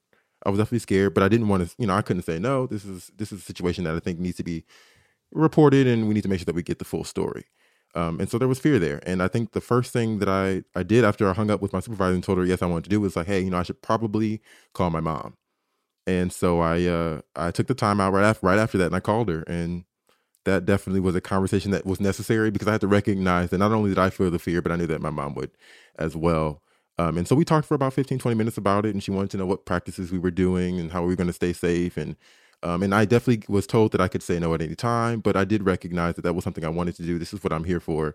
I 0.47 0.51
was 0.51 0.59
definitely 0.59 0.79
scared 0.79 1.15
but 1.15 1.25
I 1.25 1.29
didn't 1.29 1.49
want 1.49 1.69
to 1.69 1.75
you 1.79 1.87
know 1.89 1.95
I 1.95 2.03
couldn't 2.03 2.23
say 2.23 2.39
no 2.39 2.69
this 2.69 2.85
is 2.85 3.11
this 3.17 3.33
is 3.33 3.41
a 3.41 3.45
situation 3.45 3.83
that 3.85 3.97
I 3.97 3.99
think 3.99 4.21
needs 4.21 4.37
to 4.37 4.45
be 4.45 4.65
reported 5.33 5.89
and 5.89 6.07
we 6.07 6.15
need 6.15 6.23
to 6.23 6.29
make 6.29 6.39
sure 6.39 6.45
that 6.45 6.55
we 6.55 6.63
get 6.63 6.79
the 6.79 6.85
full 6.85 7.03
story 7.03 7.45
um, 7.95 8.21
and 8.21 8.31
so 8.31 8.39
there 8.39 8.49
was 8.49 8.59
fear 8.59 8.79
there. 8.79 9.01
And 9.07 9.23
I 9.23 9.29
think 9.29 9.53
the 9.53 9.61
first 9.61 9.93
thing 9.93 10.19
that 10.19 10.29
I, 10.29 10.63
I 10.79 10.83
did 10.83 11.05
after 11.05 11.29
I 11.29 11.33
hung 11.33 11.51
up 11.51 11.63
with 11.63 11.73
my 11.73 11.81
supervisor 11.81 12.15
and 12.15 12.23
told 12.23 12.39
her, 12.39 12.45
yes, 12.45 12.63
I 12.63 12.67
wanted 12.67 12.85
to 12.85 12.91
do 12.91 13.01
was 13.01 13.17
like, 13.17 13.27
hey, 13.27 13.41
you 13.41 13.51
know, 13.51 13.59
I 13.59 13.63
should 13.63 13.83
probably 13.83 14.41
call 14.75 14.91
my 14.91 15.01
mom. 15.01 15.37
And 16.07 16.33
so 16.33 16.61
I 16.61 16.85
uh, 16.87 17.21
I 17.37 17.51
took 17.51 17.67
the 17.67 17.75
time 17.75 18.01
out 18.01 18.13
right 18.13 18.25
after, 18.25 18.47
right 18.47 18.59
after 18.59 18.79
that 18.79 18.87
and 18.87 18.97
I 18.97 19.01
called 19.01 19.29
her. 19.29 19.43
And 19.43 19.85
that 20.45 20.65
definitely 20.65 21.01
was 21.01 21.15
a 21.15 21.21
conversation 21.21 21.71
that 21.73 21.87
was 21.87 22.01
necessary 22.01 22.51
because 22.51 22.69
I 22.69 22.73
had 22.73 22.81
to 22.83 22.89
recognize 22.89 23.51
that 23.51 23.59
not 23.59 23.73
only 23.73 23.91
did 23.91 23.99
I 23.99 24.11
feel 24.11 24.31
the 24.31 24.39
fear, 24.39 24.63
but 24.63 24.73
I 24.73 24.77
knew 24.77 24.87
that 24.87 25.03
my 25.03 25.11
mom 25.11 25.35
would 25.35 25.51
as 25.99 26.17
well. 26.17 26.63
Um, 26.99 27.19
and 27.19 27.29
so 27.29 27.37
we 27.37 27.45
talked 27.45 27.67
for 27.69 27.75
about 27.75 27.93
15, 27.95 28.19
20 28.19 28.37
minutes 28.37 28.59
about 28.59 28.87
it. 28.87 28.95
And 28.95 29.03
she 29.03 29.11
wanted 29.11 29.31
to 29.33 29.37
know 29.37 29.47
what 29.47 29.67
practices 29.67 30.11
we 30.11 30.19
were 30.19 30.31
doing 30.31 30.81
and 30.81 30.93
how 30.93 31.03
we 31.03 31.09
were 31.09 31.17
going 31.17 31.29
to 31.29 31.33
stay 31.33 31.53
safe 31.53 31.97
and 31.97 32.17
um, 32.63 32.83
and 32.83 32.95
I 32.95 33.05
definitely 33.05 33.45
was 33.53 33.67
told 33.67 33.93
that 33.93 34.01
I 34.01 34.09
could 34.09 34.23
say 34.23 34.39
no 34.39 34.55
at 34.55 34.63
any 34.63 34.75
time, 34.75 35.21
but 35.21 35.37
I 35.37 35.45
did 35.45 35.65
recognize 35.65 36.15
that 36.15 36.23
that 36.23 36.35
was 36.35 36.45
something 36.45 36.65
I 36.65 36.69
wanted 36.69 36.97
to 36.97 37.03
do. 37.03 37.19
This 37.19 37.33
is 37.33 37.43
what 37.43 37.53
I'm 37.53 37.65
here 37.65 37.81
for. 37.81 38.15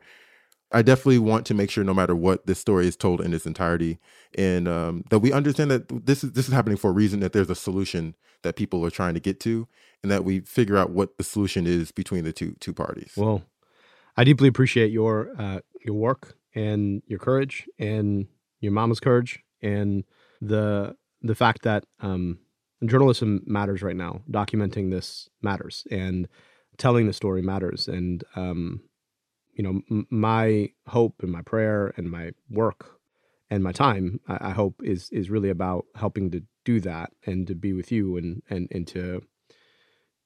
I 0.72 0.82
definitely 0.82 1.20
want 1.20 1.46
to 1.48 1.54
make 1.54 1.70
sure, 1.70 1.84
no 1.84 1.94
matter 1.94 2.16
what, 2.16 2.48
this 2.48 2.60
story 2.60 2.88
is 2.88 2.96
told 2.96 3.22
in 3.22 3.34
its 3.34 3.46
entirety, 3.46 4.00
and 4.36 4.68
um, 4.68 5.04
that 5.12 5.20
we 5.20 5.32
understand 5.32 5.70
that 5.70 6.06
this 6.06 6.24
is 6.24 6.32
this 6.32 6.48
is 6.48 6.54
happening 6.54 6.78
for 6.78 6.90
a 6.90 6.94
reason. 6.94 7.20
That 7.20 7.32
there's 7.32 7.50
a 7.50 7.56
solution 7.56 8.16
that 8.42 8.56
people 8.56 8.84
are 8.84 8.90
trying 8.90 9.14
to 9.14 9.20
get 9.20 9.40
to, 9.42 9.68
and 10.02 10.12
that 10.12 10.24
we 10.24 10.40
figure 10.40 10.76
out 10.76 10.90
what 10.90 11.18
the 11.18 11.24
solution 11.24 11.68
is 11.68 11.92
between 11.92 12.24
the 12.24 12.34
two 12.34 12.56
two 12.60 12.74
parties. 12.74 13.14
Well, 13.16 13.44
I 14.18 14.24
deeply 14.24 14.48
appreciate 14.48 14.92
your 14.92 15.32
uh, 15.38 15.60
your 15.86 15.96
work 15.96 16.36
and 16.56 17.04
your 17.06 17.20
courage 17.20 17.68
and 17.78 18.28
your 18.60 18.72
mama's 18.72 19.00
courage 19.00 19.44
and 19.62 20.04
the 20.42 20.96
the 21.22 21.36
fact 21.36 21.62
that 21.64 21.86
um, 22.00 22.40
journalism 22.86 23.42
matters 23.46 23.82
right 23.82 23.96
now. 23.96 24.22
Documenting 24.30 24.92
this 24.92 25.30
matters, 25.42 25.86
and 25.92 26.28
telling 26.78 27.08
the 27.08 27.14
story 27.14 27.42
matters. 27.42 27.88
And, 27.88 28.24
um, 28.36 28.82
you 29.54 29.64
know, 29.64 29.82
m- 29.92 30.08
my 30.10 30.70
hope 30.88 31.16
and 31.22 31.32
my 31.32 31.42
prayer 31.42 31.94
and 31.98 32.10
my 32.10 32.32
work 32.50 33.00
and 33.50 33.64
my 33.64 33.72
time, 33.72 34.20
I, 34.28 34.50
I, 34.50 34.52
hope, 34.52 34.82
is 34.84 35.10
is 35.12 35.30
really 35.30 35.50
about 35.50 35.86
helping 35.96 36.32
to 36.32 36.44
do 36.66 36.80
that 36.82 37.12
and 37.26 37.46
to 37.48 37.56
be 37.56 37.74
with 37.74 37.92
you 37.92 38.18
and 38.18 38.42
and 38.50 38.68
and 38.72 38.88
to 38.88 39.22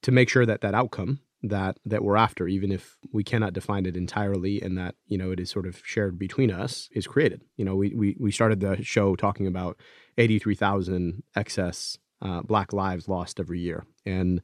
to 0.02 0.12
make 0.12 0.28
sure 0.28 0.46
that 0.46 0.60
that 0.60 0.74
outcome 0.74 1.20
that 1.42 1.78
that 1.84 2.02
we're 2.02 2.16
after, 2.16 2.48
even 2.48 2.72
if 2.72 2.96
we 3.12 3.22
cannot 3.22 3.52
define 3.52 3.86
it 3.86 3.96
entirely, 3.96 4.60
and 4.60 4.76
that 4.76 4.96
you 5.06 5.16
know 5.18 5.30
it 5.30 5.40
is 5.40 5.50
sort 5.50 5.66
of 5.66 5.80
shared 5.84 6.18
between 6.18 6.50
us, 6.50 6.88
is 6.92 7.06
created. 7.06 7.42
You 7.56 7.64
know, 7.64 7.76
we 7.76 7.94
we 7.94 8.16
we 8.18 8.32
started 8.32 8.60
the 8.60 8.82
show 8.82 9.14
talking 9.14 9.46
about 9.46 9.78
eighty 10.16 10.38
three 10.38 10.54
thousand 10.54 11.22
excess 11.36 11.98
uh, 12.22 12.42
Black 12.42 12.72
lives 12.72 13.08
lost 13.08 13.40
every 13.40 13.60
year, 13.60 13.84
and 14.04 14.40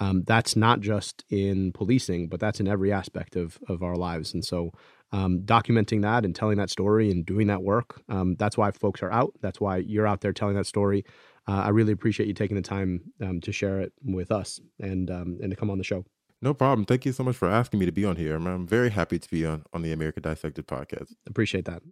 um, 0.00 0.22
that's 0.24 0.56
not 0.56 0.80
just 0.80 1.24
in 1.30 1.72
policing, 1.72 2.28
but 2.28 2.40
that's 2.40 2.60
in 2.60 2.68
every 2.68 2.92
aspect 2.92 3.36
of 3.36 3.58
of 3.68 3.82
our 3.82 3.96
lives. 3.96 4.34
And 4.34 4.44
so, 4.44 4.72
um, 5.12 5.40
documenting 5.40 6.02
that 6.02 6.24
and 6.24 6.34
telling 6.34 6.58
that 6.58 6.70
story 6.70 7.10
and 7.10 7.24
doing 7.26 7.46
that 7.48 7.62
work, 7.62 8.00
um, 8.08 8.36
that's 8.36 8.56
why 8.56 8.70
folks 8.70 9.02
are 9.02 9.10
out. 9.10 9.34
That's 9.40 9.60
why 9.60 9.78
you're 9.78 10.06
out 10.06 10.20
there 10.20 10.32
telling 10.32 10.56
that 10.56 10.66
story. 10.66 11.04
Uh, 11.46 11.62
I 11.64 11.68
really 11.70 11.92
appreciate 11.92 12.26
you 12.26 12.34
taking 12.34 12.56
the 12.56 12.62
time 12.62 13.12
um, 13.22 13.40
to 13.40 13.52
share 13.52 13.80
it 13.80 13.92
with 14.04 14.30
us 14.30 14.60
and 14.80 15.10
um, 15.10 15.38
and 15.42 15.50
to 15.50 15.56
come 15.56 15.70
on 15.70 15.78
the 15.78 15.84
show. 15.84 16.04
No 16.40 16.54
problem. 16.54 16.84
Thank 16.84 17.04
you 17.04 17.12
so 17.12 17.24
much 17.24 17.36
for 17.36 17.48
asking 17.48 17.80
me 17.80 17.86
to 17.86 17.92
be 17.92 18.04
on 18.04 18.16
here. 18.16 18.36
I'm 18.36 18.66
very 18.66 18.90
happy 18.90 19.18
to 19.18 19.28
be 19.28 19.44
on, 19.44 19.64
on 19.72 19.82
the 19.82 19.92
America 19.92 20.20
Dissected 20.20 20.68
podcast. 20.68 21.14
Appreciate 21.26 21.64
that. 21.64 21.82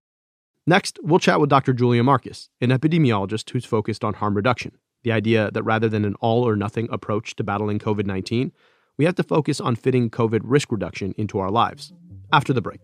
Next, 0.68 0.98
we'll 1.02 1.18
chat 1.18 1.40
with 1.40 1.50
Dr. 1.50 1.72
Julia 1.72 2.02
Marcus, 2.02 2.48
an 2.60 2.70
epidemiologist 2.70 3.50
who's 3.50 3.64
focused 3.64 4.04
on 4.04 4.14
harm 4.14 4.34
reduction. 4.34 4.72
The 5.06 5.12
idea 5.12 5.52
that 5.52 5.62
rather 5.62 5.88
than 5.88 6.04
an 6.04 6.16
all 6.16 6.42
or 6.42 6.56
nothing 6.56 6.88
approach 6.90 7.36
to 7.36 7.44
battling 7.44 7.78
COVID 7.78 8.06
19, 8.06 8.50
we 8.96 9.04
have 9.04 9.14
to 9.14 9.22
focus 9.22 9.60
on 9.60 9.76
fitting 9.76 10.10
COVID 10.10 10.40
risk 10.42 10.72
reduction 10.72 11.14
into 11.16 11.38
our 11.38 11.48
lives. 11.48 11.92
After 12.32 12.52
the 12.52 12.60
break. 12.60 12.80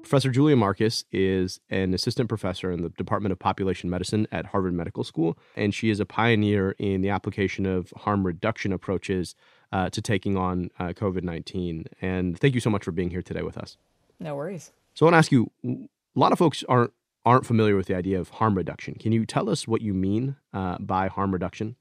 Professor 0.00 0.30
Julia 0.30 0.56
Marcus 0.56 1.04
is 1.12 1.60
an 1.68 1.92
assistant 1.92 2.30
professor 2.30 2.72
in 2.72 2.80
the 2.80 2.88
Department 2.88 3.32
of 3.32 3.38
Population 3.38 3.90
Medicine 3.90 4.26
at 4.32 4.46
Harvard 4.46 4.72
Medical 4.72 5.04
School, 5.04 5.36
and 5.54 5.74
she 5.74 5.90
is 5.90 6.00
a 6.00 6.06
pioneer 6.06 6.70
in 6.78 7.02
the 7.02 7.10
application 7.10 7.66
of 7.66 7.92
harm 7.98 8.26
reduction 8.26 8.72
approaches 8.72 9.34
uh, 9.72 9.90
to 9.90 10.00
taking 10.00 10.36
on 10.36 10.70
uh, 10.78 10.88
COVID 10.88 11.22
19. 11.22 11.86
And 12.00 12.38
thank 12.38 12.54
you 12.54 12.60
so 12.60 12.70
much 12.70 12.84
for 12.84 12.92
being 12.92 13.10
here 13.10 13.22
today 13.22 13.42
with 13.42 13.58
us. 13.58 13.76
No 14.20 14.34
worries. 14.34 14.72
So 14.94 15.06
I 15.06 15.10
want 15.10 15.14
to 15.14 15.18
ask 15.18 15.32
you 15.32 15.50
a 15.64 16.18
lot 16.18 16.32
of 16.32 16.38
folks 16.38 16.64
aren't 16.68 16.92
aren't 17.24 17.44
familiar 17.44 17.76
with 17.76 17.86
the 17.86 17.94
idea 17.94 18.18
of 18.18 18.30
harm 18.30 18.54
reduction. 18.54 18.94
Can 18.94 19.12
you 19.12 19.26
tell 19.26 19.50
us 19.50 19.68
what 19.68 19.82
you 19.82 19.92
mean 19.92 20.36
uh, 20.54 20.78
by 20.78 21.08
harm 21.08 21.32
reduction? 21.32 21.76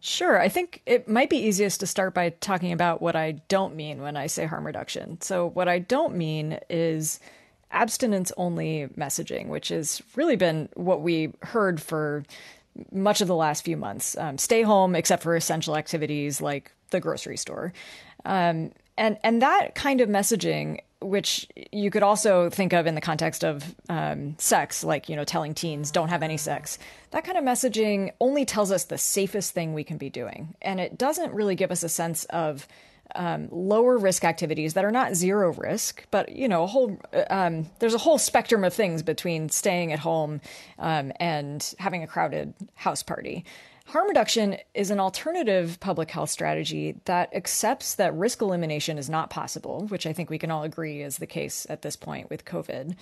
Sure. 0.00 0.38
I 0.38 0.48
think 0.48 0.82
it 0.84 1.08
might 1.08 1.30
be 1.30 1.38
easiest 1.38 1.80
to 1.80 1.86
start 1.86 2.12
by 2.12 2.30
talking 2.30 2.72
about 2.72 3.00
what 3.00 3.16
I 3.16 3.32
don't 3.48 3.74
mean 3.74 4.02
when 4.02 4.16
I 4.16 4.26
say 4.26 4.44
harm 4.46 4.66
reduction. 4.66 5.20
So, 5.20 5.48
what 5.48 5.68
I 5.68 5.78
don't 5.78 6.16
mean 6.16 6.58
is 6.68 7.20
abstinence 7.70 8.32
only 8.36 8.88
messaging, 8.96 9.48
which 9.48 9.68
has 9.68 10.02
really 10.16 10.36
been 10.36 10.68
what 10.74 11.02
we 11.02 11.32
heard 11.42 11.80
for 11.80 12.24
much 12.92 13.20
of 13.20 13.28
the 13.28 13.34
last 13.34 13.64
few 13.64 13.76
months. 13.76 14.16
Um, 14.16 14.38
stay 14.38 14.62
home 14.62 14.94
except 14.94 15.22
for 15.22 15.36
essential 15.36 15.76
activities 15.76 16.40
like 16.40 16.72
the 16.90 17.00
grocery 17.00 17.36
store. 17.36 17.72
Um, 18.24 18.72
and, 18.96 19.18
and 19.24 19.40
that 19.42 19.74
kind 19.74 20.00
of 20.00 20.08
messaging, 20.08 20.80
which 21.00 21.48
you 21.72 21.90
could 21.90 22.02
also 22.02 22.50
think 22.50 22.72
of 22.72 22.86
in 22.86 22.94
the 22.94 23.00
context 23.00 23.44
of 23.44 23.74
um, 23.88 24.36
sex, 24.38 24.84
like, 24.84 25.08
you 25.08 25.16
know, 25.16 25.24
telling 25.24 25.54
teens 25.54 25.90
don't 25.90 26.10
have 26.10 26.22
any 26.22 26.36
sex, 26.36 26.78
that 27.12 27.24
kind 27.24 27.38
of 27.38 27.44
messaging 27.44 28.12
only 28.20 28.44
tells 28.44 28.70
us 28.70 28.84
the 28.84 28.98
safest 28.98 29.52
thing 29.52 29.72
we 29.72 29.84
can 29.84 29.96
be 29.96 30.10
doing. 30.10 30.54
And 30.60 30.80
it 30.80 30.98
doesn't 30.98 31.32
really 31.32 31.54
give 31.54 31.70
us 31.70 31.82
a 31.82 31.88
sense 31.88 32.24
of 32.26 32.68
um, 33.14 33.48
lower 33.50 33.98
risk 33.98 34.24
activities 34.24 34.74
that 34.74 34.84
are 34.84 34.90
not 34.90 35.14
zero 35.14 35.52
risk, 35.54 36.04
but 36.10 36.30
you 36.30 36.48
know, 36.48 36.64
a 36.64 36.66
whole 36.66 36.98
um, 37.28 37.68
there's 37.78 37.94
a 37.94 37.98
whole 37.98 38.18
spectrum 38.18 38.64
of 38.64 38.74
things 38.74 39.02
between 39.02 39.48
staying 39.48 39.92
at 39.92 39.98
home 39.98 40.40
um, 40.78 41.12
and 41.18 41.74
having 41.78 42.02
a 42.02 42.06
crowded 42.06 42.54
house 42.74 43.02
party. 43.02 43.44
Harm 43.90 44.06
reduction 44.06 44.56
is 44.72 44.92
an 44.92 45.00
alternative 45.00 45.76
public 45.80 46.12
health 46.12 46.30
strategy 46.30 46.94
that 47.06 47.34
accepts 47.34 47.96
that 47.96 48.14
risk 48.14 48.40
elimination 48.40 48.98
is 48.98 49.10
not 49.10 49.30
possible, 49.30 49.86
which 49.88 50.06
I 50.06 50.12
think 50.12 50.30
we 50.30 50.38
can 50.38 50.52
all 50.52 50.62
agree 50.62 51.02
is 51.02 51.18
the 51.18 51.26
case 51.26 51.66
at 51.68 51.82
this 51.82 51.96
point 51.96 52.30
with 52.30 52.44
COVID, 52.44 52.94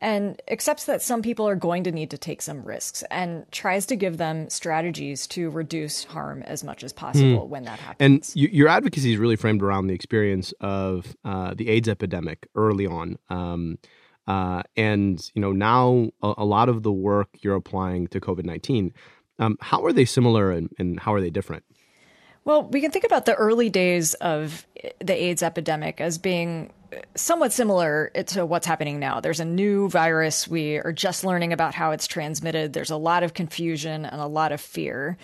and 0.00 0.40
accepts 0.46 0.84
that 0.84 1.02
some 1.02 1.20
people 1.20 1.48
are 1.48 1.56
going 1.56 1.82
to 1.82 1.90
need 1.90 2.10
to 2.12 2.18
take 2.18 2.42
some 2.42 2.62
risks 2.62 3.02
and 3.10 3.50
tries 3.50 3.86
to 3.86 3.96
give 3.96 4.18
them 4.18 4.48
strategies 4.48 5.26
to 5.28 5.50
reduce 5.50 6.04
harm 6.04 6.44
as 6.44 6.62
much 6.62 6.84
as 6.84 6.92
possible 6.92 7.46
mm. 7.46 7.48
when 7.48 7.64
that 7.64 7.80
happens. 7.80 8.36
And 8.36 8.44
y- 8.44 8.50
your 8.52 8.68
advocacy 8.68 9.14
is 9.14 9.18
really 9.18 9.34
framed 9.34 9.64
around 9.64 9.88
the 9.88 9.94
experience 9.94 10.54
of 10.60 11.16
uh, 11.24 11.54
the 11.54 11.68
AIDS 11.68 11.88
epidemic 11.88 12.46
early 12.54 12.86
on. 12.86 13.18
Um, 13.30 13.78
uh, 14.28 14.62
and 14.76 15.30
you 15.34 15.42
know 15.42 15.52
now 15.52 16.10
a, 16.22 16.34
a 16.38 16.44
lot 16.44 16.68
of 16.68 16.82
the 16.82 16.92
work 16.92 17.28
you're 17.42 17.54
applying 17.54 18.06
to 18.08 18.20
COVID 18.20 18.44
nineteen 18.44 18.92
um, 19.38 19.56
how 19.60 19.84
are 19.84 19.92
they 19.92 20.04
similar 20.04 20.50
and, 20.50 20.70
and 20.78 21.00
how 21.00 21.14
are 21.14 21.20
they 21.20 21.30
different? 21.30 21.64
Well, 22.44 22.62
we 22.62 22.80
can 22.80 22.92
think 22.92 23.04
about 23.04 23.26
the 23.26 23.34
early 23.34 23.68
days 23.68 24.14
of 24.14 24.66
the 25.00 25.14
AIDS 25.14 25.42
epidemic 25.42 26.00
as 26.00 26.16
being 26.16 26.72
somewhat 27.16 27.52
similar 27.52 28.10
to 28.26 28.46
what's 28.46 28.66
happening 28.66 29.00
now. 29.00 29.18
There's 29.20 29.40
a 29.40 29.44
new 29.44 29.88
virus. 29.88 30.46
We 30.46 30.76
are 30.76 30.92
just 30.92 31.24
learning 31.24 31.52
about 31.52 31.74
how 31.74 31.90
it's 31.90 32.06
transmitted. 32.06 32.72
There's 32.72 32.90
a 32.90 32.96
lot 32.96 33.24
of 33.24 33.34
confusion 33.34 34.04
and 34.04 34.20
a 34.20 34.26
lot 34.26 34.52
of 34.52 34.60
fear. 34.60 35.18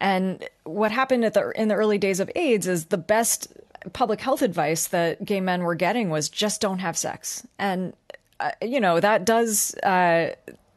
And 0.00 0.48
what 0.64 0.92
happened 0.92 1.24
at 1.24 1.34
the 1.34 1.50
in 1.50 1.68
the 1.68 1.74
early 1.74 1.98
days 1.98 2.20
of 2.20 2.30
AIDS 2.36 2.66
is 2.66 2.86
the 2.86 2.96
best 2.98 3.48
public 3.92 4.20
health 4.20 4.42
advice 4.42 4.88
that 4.88 5.24
gay 5.24 5.40
men 5.40 5.62
were 5.62 5.74
getting 5.74 6.08
was 6.10 6.28
just 6.28 6.60
don't 6.60 6.78
have 6.78 6.96
sex. 6.96 7.46
And 7.58 7.94
uh, 8.38 8.52
you 8.62 8.80
know 8.80 9.00
that 9.00 9.24
does 9.24 9.74
uh, 9.82 10.34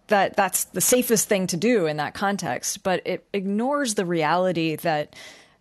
that 0.07 0.36
that's 0.36 0.65
the 0.65 0.81
safest 0.81 1.27
thing 1.27 1.48
to 1.48 1.57
do 1.57 1.86
in 1.86 1.98
that 1.98 2.13
context, 2.13 2.83
but 2.83 3.01
it 3.05 3.25
ignores 3.33 3.95
the 3.95 4.05
reality 4.05 4.75
that 4.77 5.15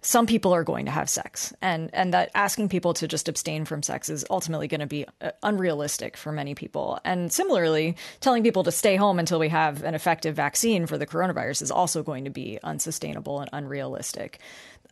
some 0.04 0.26
people 0.26 0.52
are 0.52 0.64
going 0.64 0.84
to 0.84 0.90
have 0.90 1.08
sex. 1.08 1.54
And 1.62 1.88
and 1.92 2.12
that 2.12 2.30
asking 2.34 2.68
people 2.68 2.92
to 2.94 3.06
just 3.06 3.28
abstain 3.28 3.64
from 3.64 3.82
sex 3.82 4.08
is 4.08 4.24
ultimately 4.30 4.66
going 4.66 4.80
to 4.80 4.86
be 4.86 5.06
uh, 5.20 5.30
unrealistic 5.42 6.16
for 6.16 6.32
many 6.32 6.54
people. 6.54 6.98
And 7.04 7.32
similarly 7.32 7.96
telling 8.20 8.42
people 8.42 8.64
to 8.64 8.72
stay 8.72 8.96
home 8.96 9.18
until 9.18 9.38
we 9.38 9.48
have 9.48 9.84
an 9.84 9.94
effective 9.94 10.34
vaccine 10.34 10.86
for 10.86 10.98
the 10.98 11.06
coronavirus 11.06 11.62
is 11.62 11.70
also 11.70 12.02
going 12.02 12.24
to 12.24 12.30
be 12.30 12.58
unsustainable 12.64 13.40
and 13.40 13.48
unrealistic 13.52 14.40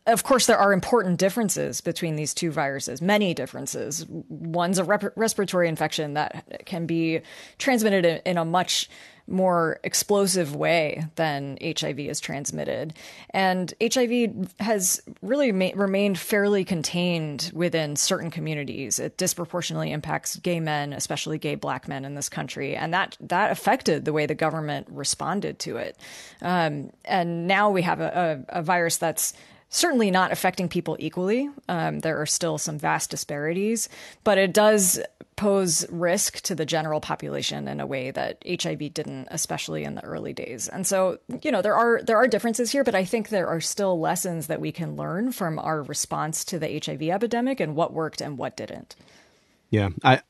of 0.07 0.23
course, 0.23 0.47
there 0.47 0.57
are 0.57 0.73
important 0.73 1.19
differences 1.19 1.79
between 1.79 2.15
these 2.15 2.33
two 2.33 2.51
viruses, 2.51 3.01
many 3.01 3.33
differences. 3.33 4.05
One's 4.07 4.79
a 4.79 4.83
rep- 4.83 5.13
respiratory 5.15 5.67
infection 5.67 6.15
that 6.15 6.63
can 6.65 6.87
be 6.87 7.21
transmitted 7.59 8.21
in, 8.25 8.37
a 8.37 8.45
much 8.45 8.89
more 9.27 9.79
explosive 9.83 10.55
way 10.55 11.05
than 11.15 11.57
HIV 11.61 11.99
is 11.99 12.19
transmitted. 12.19 12.95
And 13.29 13.71
HIV 13.79 14.51
has 14.59 15.01
really 15.21 15.51
ma- 15.51 15.69
remained 15.75 16.17
fairly 16.17 16.65
contained 16.65 17.51
within 17.53 17.95
certain 17.95 18.31
communities. 18.31 18.97
It 18.97 19.17
disproportionately 19.17 19.91
impacts 19.91 20.37
gay 20.37 20.59
men, 20.59 20.93
especially 20.93 21.37
gay 21.37 21.53
black 21.53 21.87
men 21.87 22.05
in 22.05 22.15
this 22.15 22.27
country. 22.29 22.75
And 22.75 22.91
that, 22.95 23.15
that 23.21 23.51
affected 23.51 24.05
the 24.05 24.13
way 24.13 24.25
the 24.25 24.35
government 24.35 24.87
responded 24.89 25.59
to 25.59 25.77
it. 25.77 25.97
Um, 26.41 26.91
and 27.05 27.47
now 27.47 27.69
we 27.69 27.83
have 27.83 28.01
a, 28.01 28.43
a, 28.49 28.59
a 28.59 28.63
virus 28.63 28.97
that's 28.97 29.33
certainly 29.71 30.11
not 30.11 30.31
affecting 30.31 30.69
people 30.69 30.95
equally. 30.99 31.49
Um, 31.67 31.99
there 32.01 32.21
are 32.21 32.25
still 32.25 32.57
some 32.59 32.77
vast 32.77 33.09
disparities, 33.09 33.89
but 34.23 34.37
it 34.37 34.53
does 34.53 34.99
pose 35.37 35.89
risk 35.89 36.41
to 36.41 36.53
the 36.53 36.65
general 36.65 36.99
population 36.99 37.67
in 37.67 37.79
a 37.79 37.87
way 37.87 38.11
that 38.11 38.43
HIV 38.47 38.93
didn't, 38.93 39.27
especially 39.31 39.85
in 39.85 39.95
the 39.95 40.03
early 40.03 40.33
days. 40.33 40.67
And 40.67 40.85
so, 40.85 41.17
you 41.41 41.51
know, 41.51 41.63
there 41.63 41.73
are 41.73 42.01
there 42.03 42.17
are 42.17 42.27
differences 42.27 42.71
here, 42.71 42.83
but 42.83 42.93
I 42.93 43.05
think 43.05 43.29
there 43.29 43.47
are 43.47 43.61
still 43.61 43.99
lessons 43.99 44.47
that 44.47 44.61
we 44.61 44.71
can 44.71 44.95
learn 44.95 45.31
from 45.31 45.57
our 45.57 45.81
response 45.81 46.45
to 46.45 46.59
the 46.59 46.79
HIV 46.85 47.03
epidemic 47.03 47.59
and 47.59 47.75
what 47.75 47.93
worked 47.93 48.21
and 48.21 48.37
what 48.37 48.55
didn't. 48.57 48.95
Yeah, 49.69 49.89
I 50.03 50.21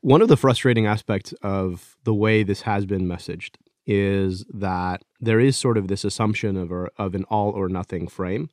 one 0.00 0.20
of 0.20 0.28
the 0.28 0.36
frustrating 0.36 0.86
aspects 0.86 1.32
of 1.40 1.96
the 2.02 2.14
way 2.14 2.42
this 2.42 2.62
has 2.62 2.84
been 2.84 3.06
messaged 3.06 3.54
is 3.86 4.44
that 4.52 5.02
there 5.20 5.40
is 5.40 5.56
sort 5.56 5.78
of 5.78 5.88
this 5.88 6.04
assumption 6.04 6.56
of, 6.56 6.72
a, 6.72 6.88
of 6.96 7.14
an 7.14 7.24
all 7.24 7.50
or 7.50 7.68
nothing 7.68 8.08
frame. 8.08 8.50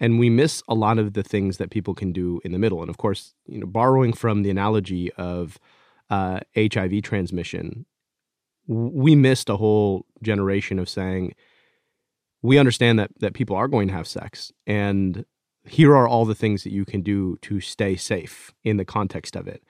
And 0.00 0.18
we 0.18 0.28
miss 0.28 0.62
a 0.68 0.74
lot 0.74 0.98
of 0.98 1.12
the 1.12 1.22
things 1.22 1.58
that 1.58 1.70
people 1.70 1.94
can 1.94 2.12
do 2.12 2.40
in 2.44 2.52
the 2.52 2.58
middle. 2.58 2.80
And 2.80 2.90
of 2.90 2.98
course, 2.98 3.34
you 3.46 3.60
know, 3.60 3.66
borrowing 3.66 4.12
from 4.12 4.42
the 4.42 4.50
analogy 4.50 5.12
of 5.12 5.58
uh, 6.10 6.40
HIV 6.56 7.02
transmission, 7.02 7.86
we 8.66 9.14
missed 9.14 9.48
a 9.48 9.56
whole 9.56 10.06
generation 10.22 10.78
of 10.78 10.88
saying, 10.88 11.34
we 12.44 12.58
understand 12.58 12.98
that 12.98 13.10
that 13.20 13.32
people 13.32 13.56
are 13.56 13.68
going 13.68 13.88
to 13.88 13.94
have 13.94 14.06
sex, 14.06 14.52
and 14.66 15.24
here 15.64 15.96
are 15.96 16.06
all 16.06 16.26
the 16.26 16.34
things 16.34 16.62
that 16.62 16.72
you 16.72 16.84
can 16.84 17.00
do 17.00 17.38
to 17.40 17.58
stay 17.58 17.96
safe 17.96 18.52
in 18.62 18.76
the 18.76 18.84
context 18.84 19.34
of 19.34 19.48
it. 19.48 19.62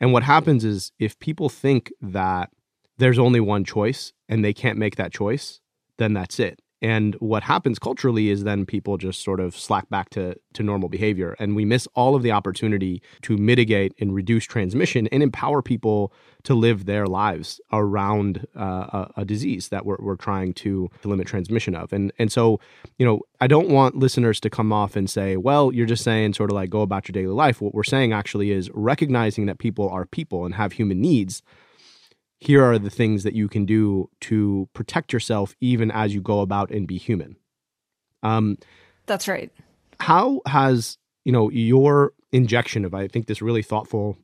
And 0.00 0.12
what 0.12 0.24
happens 0.24 0.64
is 0.64 0.90
if 0.98 1.16
people 1.20 1.48
think 1.48 1.92
that 2.02 2.50
there's 2.98 3.18
only 3.18 3.40
one 3.40 3.64
choice 3.64 4.12
and 4.28 4.44
they 4.44 4.52
can't 4.52 4.78
make 4.78 4.96
that 4.96 5.12
choice, 5.12 5.60
then 5.98 6.12
that's 6.12 6.38
it. 6.38 6.60
And 6.82 7.14
what 7.16 7.42
happens 7.42 7.78
culturally 7.78 8.28
is 8.28 8.44
then 8.44 8.66
people 8.66 8.98
just 8.98 9.24
sort 9.24 9.40
of 9.40 9.56
slack 9.56 9.88
back 9.88 10.10
to, 10.10 10.36
to 10.52 10.62
normal 10.62 10.90
behavior. 10.90 11.34
And 11.38 11.56
we 11.56 11.64
miss 11.64 11.88
all 11.94 12.14
of 12.14 12.22
the 12.22 12.32
opportunity 12.32 13.02
to 13.22 13.38
mitigate 13.38 13.94
and 13.98 14.14
reduce 14.14 14.44
transmission 14.44 15.06
and 15.06 15.22
empower 15.22 15.62
people 15.62 16.12
to 16.42 16.54
live 16.54 16.84
their 16.84 17.06
lives 17.06 17.62
around 17.72 18.46
uh, 18.54 18.60
a, 19.16 19.20
a, 19.22 19.24
disease 19.24 19.70
that 19.70 19.86
we're, 19.86 19.96
we're 20.00 20.16
trying 20.16 20.52
to, 20.54 20.90
to 21.00 21.08
limit 21.08 21.26
transmission 21.26 21.74
of. 21.74 21.94
And, 21.94 22.12
and 22.18 22.30
so, 22.30 22.60
you 22.98 23.06
know, 23.06 23.22
I 23.40 23.46
don't 23.46 23.70
want 23.70 23.96
listeners 23.96 24.38
to 24.40 24.50
come 24.50 24.70
off 24.70 24.96
and 24.96 25.08
say, 25.08 25.38
well, 25.38 25.72
you're 25.72 25.86
just 25.86 26.04
saying 26.04 26.34
sort 26.34 26.50
of 26.50 26.56
like 26.56 26.68
go 26.68 26.82
about 26.82 27.08
your 27.08 27.14
daily 27.14 27.34
life. 27.34 27.62
What 27.62 27.74
we're 27.74 27.84
saying 27.84 28.12
actually 28.12 28.50
is 28.50 28.70
recognizing 28.74 29.46
that 29.46 29.58
people 29.58 29.88
are 29.88 30.04
people 30.04 30.44
and 30.44 30.54
have 30.54 30.72
human 30.72 31.00
needs 31.00 31.42
here 32.38 32.62
are 32.64 32.78
the 32.78 32.90
things 32.90 33.22
that 33.22 33.34
you 33.34 33.48
can 33.48 33.64
do 33.64 34.10
to 34.20 34.68
protect 34.74 35.12
yourself 35.12 35.54
even 35.60 35.90
as 35.90 36.14
you 36.14 36.20
go 36.20 36.40
about 36.40 36.70
and 36.70 36.86
be 36.86 36.98
human. 36.98 37.36
Um, 38.22 38.58
That's 39.06 39.28
right. 39.28 39.50
How 40.00 40.40
has 40.46 40.98
you 41.24 41.32
know 41.32 41.50
your 41.50 42.12
injection 42.32 42.84
of 42.84 42.94
I 42.94 43.08
think 43.08 43.26
this 43.26 43.40
really 43.40 43.62
thoughtful, 43.62 44.18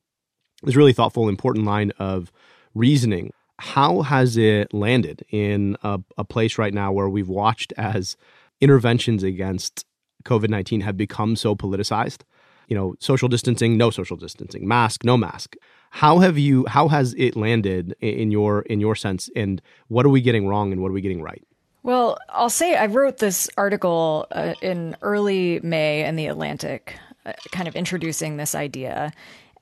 this 0.62 0.76
really 0.76 0.92
thoughtful, 0.92 1.28
important 1.28 1.64
line 1.64 1.92
of 1.98 2.30
reasoning. 2.74 3.32
How 3.58 4.02
has 4.02 4.36
it 4.36 4.74
landed 4.74 5.24
in 5.30 5.76
a, 5.82 6.00
a 6.18 6.24
place 6.24 6.58
right 6.58 6.74
now 6.74 6.90
where 6.92 7.08
we've 7.08 7.28
watched 7.28 7.72
as 7.76 8.16
interventions 8.60 9.22
against 9.22 9.86
COVID 10.24 10.48
nineteen 10.48 10.82
have 10.82 10.96
become 10.96 11.36
so 11.36 11.54
politicized? 11.54 12.22
You 12.68 12.76
know, 12.76 12.94
social 13.00 13.28
distancing, 13.28 13.76
no 13.76 13.90
social 13.90 14.16
distancing, 14.16 14.66
mask, 14.66 15.04
no 15.04 15.16
mask. 15.16 15.56
How 15.94 16.20
have 16.20 16.38
you? 16.38 16.64
How 16.66 16.88
has 16.88 17.14
it 17.18 17.36
landed 17.36 17.94
in 18.00 18.30
your 18.30 18.62
in 18.62 18.80
your 18.80 18.96
sense? 18.96 19.28
And 19.36 19.60
what 19.88 20.06
are 20.06 20.08
we 20.08 20.22
getting 20.22 20.48
wrong, 20.48 20.72
and 20.72 20.80
what 20.80 20.88
are 20.88 20.94
we 20.94 21.02
getting 21.02 21.20
right? 21.20 21.46
Well, 21.82 22.16
I'll 22.30 22.48
say 22.48 22.76
I 22.76 22.86
wrote 22.86 23.18
this 23.18 23.50
article 23.58 24.26
uh, 24.32 24.54
in 24.62 24.96
early 25.02 25.60
May 25.62 26.02
in 26.06 26.16
the 26.16 26.28
Atlantic, 26.28 26.96
uh, 27.26 27.34
kind 27.50 27.68
of 27.68 27.76
introducing 27.76 28.38
this 28.38 28.54
idea, 28.54 29.12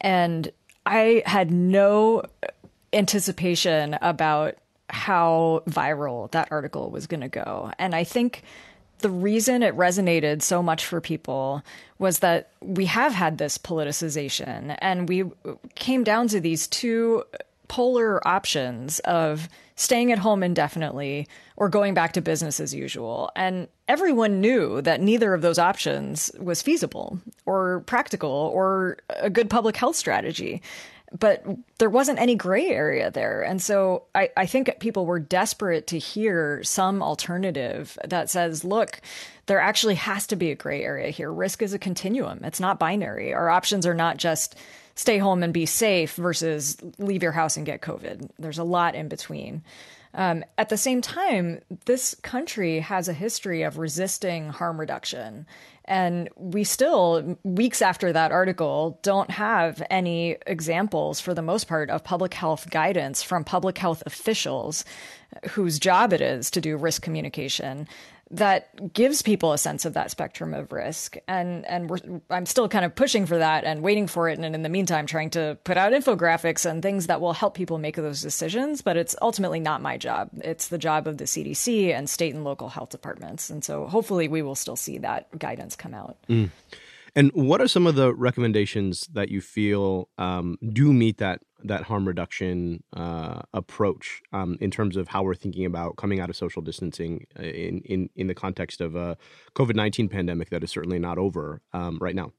and 0.01 0.53
I 0.87 1.25
had 1.27 1.51
no 1.51 2.23
anticipation 2.93 3.99
about 4.01 4.55
how 4.89 5.65
viral 5.69 6.31
that 6.31 6.47
article 6.53 6.93
was 6.93 7.09
going 7.09 7.23
to 7.23 7.29
go, 7.29 7.73
and 7.77 7.93
I 7.93 8.05
think 8.05 8.45
the 9.01 9.11
reason 9.11 9.63
it 9.63 9.77
resonated 9.77 10.43
so 10.43 10.63
much 10.63 10.85
for 10.85 11.01
people 11.01 11.63
was 11.99 12.21
that 12.21 12.51
we 12.61 12.87
have 12.87 13.13
had 13.13 13.39
this 13.39 13.59
politicization 13.59 14.77
and 14.81 15.09
we 15.09 15.25
came 15.75 16.05
down 16.05 16.29
to 16.29 16.41
these 16.41 16.67
two 16.67 17.25
polar 17.69 18.27
options 18.27 18.99
of 19.01 19.49
staying 19.77 20.13
at 20.13 20.19
home 20.19 20.43
indefinitely 20.43 21.27
or 21.57 21.69
going 21.69 21.95
back 21.95 22.13
to 22.13 22.21
business 22.21 22.61
as 22.61 22.75
usual. 22.75 23.31
And 23.37 23.69
everyone 23.89 24.41
knew 24.41 24.83
that 24.83 25.01
neither 25.01 25.33
of 25.35 25.41
those 25.41 25.59
options 25.59 26.31
was 26.39 26.63
feasible 26.63 27.19
or 27.47 27.81
practical 27.87 28.31
or 28.31 28.99
a 29.09 29.31
good 29.31 29.49
public 29.49 29.77
health 29.77 29.97
strategy 29.97 30.61
but 31.19 31.45
there 31.79 31.91
wasn't 31.91 32.21
any 32.21 32.35
gray 32.35 32.69
area 32.69 33.11
there. 33.11 33.43
And 33.43 33.61
so 33.61 34.05
I, 34.15 34.31
I 34.37 34.47
think 34.47 34.79
people 34.79 35.07
were 35.07 35.19
desperate 35.19 35.87
to 35.89 35.99
hear 35.99 36.63
some 36.63 37.03
alternative 37.03 37.99
that 38.05 38.31
says, 38.31 38.65
look, 38.65 39.01
there 39.47 39.61
actually 39.61 39.97
has 39.97 40.27
to 40.29 40.37
be 40.37 40.51
a 40.51 40.55
gray 40.55 40.85
area 40.85 41.11
here. 41.11 41.33
Risk 41.33 41.63
is 41.63 41.75
a 41.75 41.79
continuum, 41.79 42.45
it's 42.45 42.61
not 42.61 42.79
binary. 42.79 43.35
Our 43.35 43.51
options 43.51 43.87
are 43.87 43.95
not 43.95 44.17
just 44.17 44.55
stay 44.95 45.19
home 45.19 45.43
and 45.43 45.53
be 45.53 45.67
safe 45.67 46.15
versus 46.15 46.77
leave 46.99 47.23
your 47.23 47.33
house 47.33 47.57
and 47.57 47.67
get 47.67 47.81
COVID. 47.81 48.31
There's 48.39 48.59
a 48.59 48.65
lot 48.65 48.95
in 48.95 49.09
between. 49.09 49.63
Um, 50.13 50.45
at 50.59 50.69
the 50.69 50.77
same 50.77 51.01
time, 51.01 51.61
this 51.87 52.15
country 52.23 52.81
has 52.81 53.09
a 53.09 53.13
history 53.13 53.63
of 53.63 53.79
resisting 53.79 54.49
harm 54.49 54.81
reduction. 54.81 55.47
And 55.85 56.29
we 56.37 56.65
still, 56.65 57.39
weeks 57.43 57.83
after 57.83 58.13
that 58.13 58.33
article, 58.33 58.99
don't 59.03 59.31
have 59.31 59.83
any 59.91 60.37
examples, 60.47 61.21
for 61.21 61.35
the 61.35 61.43
most 61.43 61.69
part, 61.69 61.91
of 61.91 62.05
public 62.05 62.35
health 62.35 62.71
guidance 62.71 63.23
from 63.23 63.45
public 63.45 63.79
health 63.79 64.03
officials 64.07 64.85
whose 65.51 65.79
job 65.79 66.13
it 66.13 66.21
is 66.21 66.51
to 66.53 66.61
do 66.61 66.77
risk 66.77 67.03
communication 67.03 67.89
that 68.33 68.93
gives 68.93 69.23
people 69.23 69.53
a 69.53 69.59
sense 69.59 69.85
of 69.85 69.95
that 69.95 70.11
spectrum 70.11 70.55
of 70.55 70.73
risk. 70.73 71.17
And 71.27 71.67
and 71.67 71.91
we're, 71.91 71.99
I'm 72.31 72.47
still 72.47 72.69
kind 72.69 72.85
of 72.85 72.95
pushing 72.95 73.27
for 73.27 73.39
that 73.39 73.65
and 73.65 73.83
waiting 73.83 74.07
for 74.07 74.29
it. 74.29 74.39
And 74.39 74.55
in 74.55 74.63
the 74.63 74.69
meantime 74.69 75.07
trying 75.07 75.31
to 75.31 75.59
put 75.65 75.77
out 75.77 75.93
infographics 75.93 76.69
and 76.69 76.83
things 76.83 77.09
that 77.09 77.21
will 77.21 77.33
help 77.33 77.55
people 77.55 77.79
make 77.79 77.97
those 77.97 78.23
decisions. 78.23 78.83
But 78.83 78.97
it's 78.97 79.17
ultimately 79.21 79.61
not 79.61 79.83
my 79.83 79.97
job. 79.97 80.31
It's 80.45 80.69
the 80.69 80.79
job 80.79 81.07
of 81.07 81.19
the 81.19 81.25
CDC 81.25 81.93
and 81.93 82.09
state 82.09 82.35
and 82.35 82.45
local 82.45 82.69
health 82.69 82.91
departments. 82.91 83.51
And 83.51 83.65
so 83.65 83.87
hopefully 83.87 84.29
we 84.29 84.43
will 84.43 84.55
still 84.55 84.77
see 84.77 84.99
that 84.99 85.37
guidance 85.39 85.75
come 85.75 85.95
out. 85.95 86.17
Mm. 86.29 86.51
And 87.17 87.33
what 87.33 87.61
are 87.61 87.69
some 87.69 87.87
of 87.87 87.97
the 87.97 88.15
recommendations 88.15 89.09
that 89.13 89.29
you 89.29 89.41
feel 89.41 90.09
um, 90.19 90.57
do 90.73 90.93
meet 90.93 91.19
that 91.19 91.41
that 91.65 91.83
harm 91.85 92.07
reduction 92.07 92.83
uh, 92.95 93.43
approach 93.53 94.23
um, 94.33 94.57
in 94.61 94.71
terms 94.71 94.97
of 94.97 95.09
how 95.09 95.23
we're 95.23 95.35
thinking 95.35 95.65
about 95.65 95.97
coming 95.97 96.21
out 96.21 96.31
of 96.31 96.37
social 96.37 96.63
distancing 96.63 97.27
uh, 97.39 97.43
in 97.43 97.81
in 97.81 98.11
in 98.17 98.27
the 98.27 98.35
context 98.35 98.81
of 98.81 98.95
a 98.97 99.17
COVID 99.55 99.75
nineteen 99.75 100.09
pandemic 100.09 100.51
that 100.51 100.63
is 100.65 100.71
certainly 100.71 100.99
not 100.99 101.19
over 101.19 101.63
um, 101.73 101.99
right 102.01 102.15
now? 102.15 102.33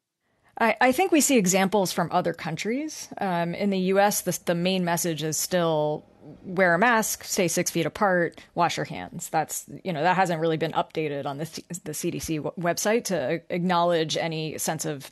I, 0.60 0.76
I, 0.82 0.92
think 0.92 1.12
we 1.12 1.22
see 1.22 1.38
examples 1.38 1.92
from 1.94 2.10
other 2.12 2.34
countries. 2.34 3.08
Um, 3.20 3.56
in 3.56 3.70
the 3.70 3.80
U.S., 3.80 4.22
the, 4.22 4.38
the 4.46 4.54
main 4.54 4.84
message 4.84 5.24
is 5.24 5.38
still 5.38 6.06
wear 6.44 6.76
a 6.76 6.80
mask, 6.80 7.24
stay 7.24 7.48
six 7.48 7.72
feet 7.72 7.86
apart, 7.86 8.40
wash 8.54 8.78
your 8.78 8.86
hands. 8.86 9.30
That's 9.30 9.66
you 9.84 9.92
know 9.94 10.04
that 10.04 10.16
hasn't 10.16 10.40
really 10.40 10.58
been 10.58 10.74
updated 10.74 11.26
on 11.26 11.38
the 11.38 11.46
the 11.84 11.92
CDC 11.92 12.40
website 12.60 13.06
to 13.06 13.42
acknowledge 13.50 14.18
any 14.18 14.58
sense 14.58 14.86
of 14.86 15.10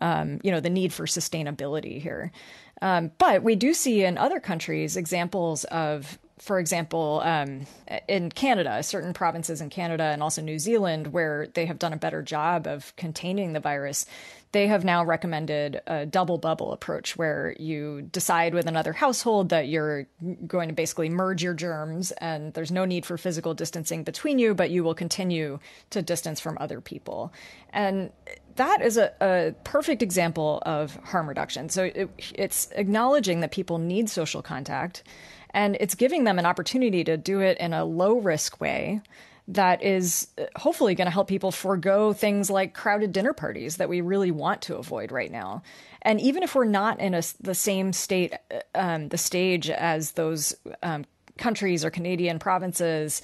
um, 0.00 0.40
you 0.42 0.50
know 0.50 0.60
the 0.60 0.70
need 0.70 0.92
for 0.92 1.06
sustainability 1.06 2.00
here. 2.00 2.30
Um, 2.82 3.12
but 3.16 3.42
we 3.42 3.54
do 3.54 3.72
see 3.72 4.04
in 4.04 4.18
other 4.18 4.40
countries 4.40 4.96
examples 4.98 5.64
of 5.64 6.18
for 6.42 6.58
example, 6.58 7.22
um, 7.24 7.66
in 8.08 8.28
Canada, 8.28 8.82
certain 8.82 9.12
provinces 9.12 9.60
in 9.60 9.70
Canada 9.70 10.02
and 10.02 10.24
also 10.24 10.42
New 10.42 10.58
Zealand, 10.58 11.06
where 11.06 11.46
they 11.54 11.66
have 11.66 11.78
done 11.78 11.92
a 11.92 11.96
better 11.96 12.20
job 12.20 12.66
of 12.66 12.96
containing 12.96 13.52
the 13.52 13.60
virus, 13.60 14.06
they 14.50 14.66
have 14.66 14.84
now 14.84 15.04
recommended 15.04 15.80
a 15.86 16.04
double 16.04 16.38
bubble 16.38 16.72
approach 16.72 17.16
where 17.16 17.54
you 17.60 18.02
decide 18.02 18.54
with 18.54 18.66
another 18.66 18.92
household 18.92 19.50
that 19.50 19.68
you're 19.68 20.08
going 20.44 20.68
to 20.68 20.74
basically 20.74 21.08
merge 21.08 21.44
your 21.44 21.54
germs 21.54 22.10
and 22.18 22.52
there's 22.54 22.72
no 22.72 22.84
need 22.84 23.06
for 23.06 23.16
physical 23.16 23.54
distancing 23.54 24.02
between 24.02 24.40
you, 24.40 24.52
but 24.52 24.70
you 24.70 24.82
will 24.82 24.96
continue 24.96 25.60
to 25.90 26.02
distance 26.02 26.40
from 26.40 26.58
other 26.60 26.80
people. 26.80 27.32
And 27.72 28.10
that 28.56 28.82
is 28.82 28.96
a, 28.96 29.12
a 29.20 29.54
perfect 29.64 30.02
example 30.02 30.62
of 30.66 30.96
harm 30.96 31.28
reduction. 31.28 31.68
So 31.68 31.84
it, 31.84 32.10
it's 32.34 32.68
acknowledging 32.72 33.40
that 33.40 33.50
people 33.50 33.78
need 33.78 34.08
social 34.08 34.42
contact 34.42 35.02
and 35.50 35.76
it's 35.80 35.94
giving 35.94 36.24
them 36.24 36.38
an 36.38 36.46
opportunity 36.46 37.04
to 37.04 37.16
do 37.16 37.40
it 37.40 37.58
in 37.58 37.72
a 37.72 37.84
low 37.84 38.18
risk 38.18 38.60
way 38.60 39.00
that 39.48 39.82
is 39.82 40.28
uh, 40.38 40.44
hopefully 40.56 40.94
going 40.94 41.06
to 41.06 41.10
help 41.10 41.28
people 41.28 41.50
forego 41.50 42.12
things 42.12 42.48
like 42.48 42.74
crowded 42.74 43.12
dinner 43.12 43.32
parties 43.32 43.76
that 43.76 43.88
we 43.88 44.00
really 44.00 44.30
want 44.30 44.62
to 44.62 44.76
avoid 44.76 45.10
right 45.10 45.30
now. 45.30 45.62
And 46.02 46.20
even 46.20 46.42
if 46.42 46.54
we're 46.54 46.64
not 46.64 47.00
in 47.00 47.14
a, 47.14 47.22
the 47.40 47.54
same 47.54 47.92
state, 47.92 48.34
uh, 48.50 48.60
um, 48.74 49.08
the 49.08 49.18
stage 49.18 49.68
as 49.68 50.12
those 50.12 50.54
um, 50.82 51.04
countries 51.38 51.84
or 51.84 51.90
Canadian 51.90 52.38
provinces, 52.38 53.20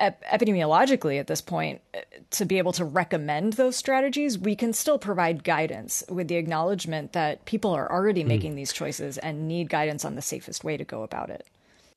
ep- 0.00 0.24
epidemiologically 0.24 1.20
at 1.20 1.26
this 1.26 1.40
point, 1.40 1.80
uh, 1.94 2.00
to 2.30 2.44
be 2.44 2.58
able 2.58 2.72
to 2.72 2.84
recommend 2.84 3.52
those 3.54 3.76
strategies, 3.76 4.38
we 4.38 4.56
can 4.56 4.72
still 4.72 4.98
provide 4.98 5.44
guidance 5.44 6.02
with 6.08 6.28
the 6.28 6.36
acknowledgement 6.36 7.12
that 7.12 7.44
people 7.44 7.70
are 7.72 7.90
already 7.90 8.24
mm. 8.24 8.28
making 8.28 8.54
these 8.56 8.72
choices 8.72 9.18
and 9.18 9.46
need 9.46 9.68
guidance 9.68 10.04
on 10.04 10.16
the 10.16 10.22
safest 10.22 10.64
way 10.64 10.76
to 10.76 10.84
go 10.84 11.02
about 11.02 11.30
it 11.30 11.46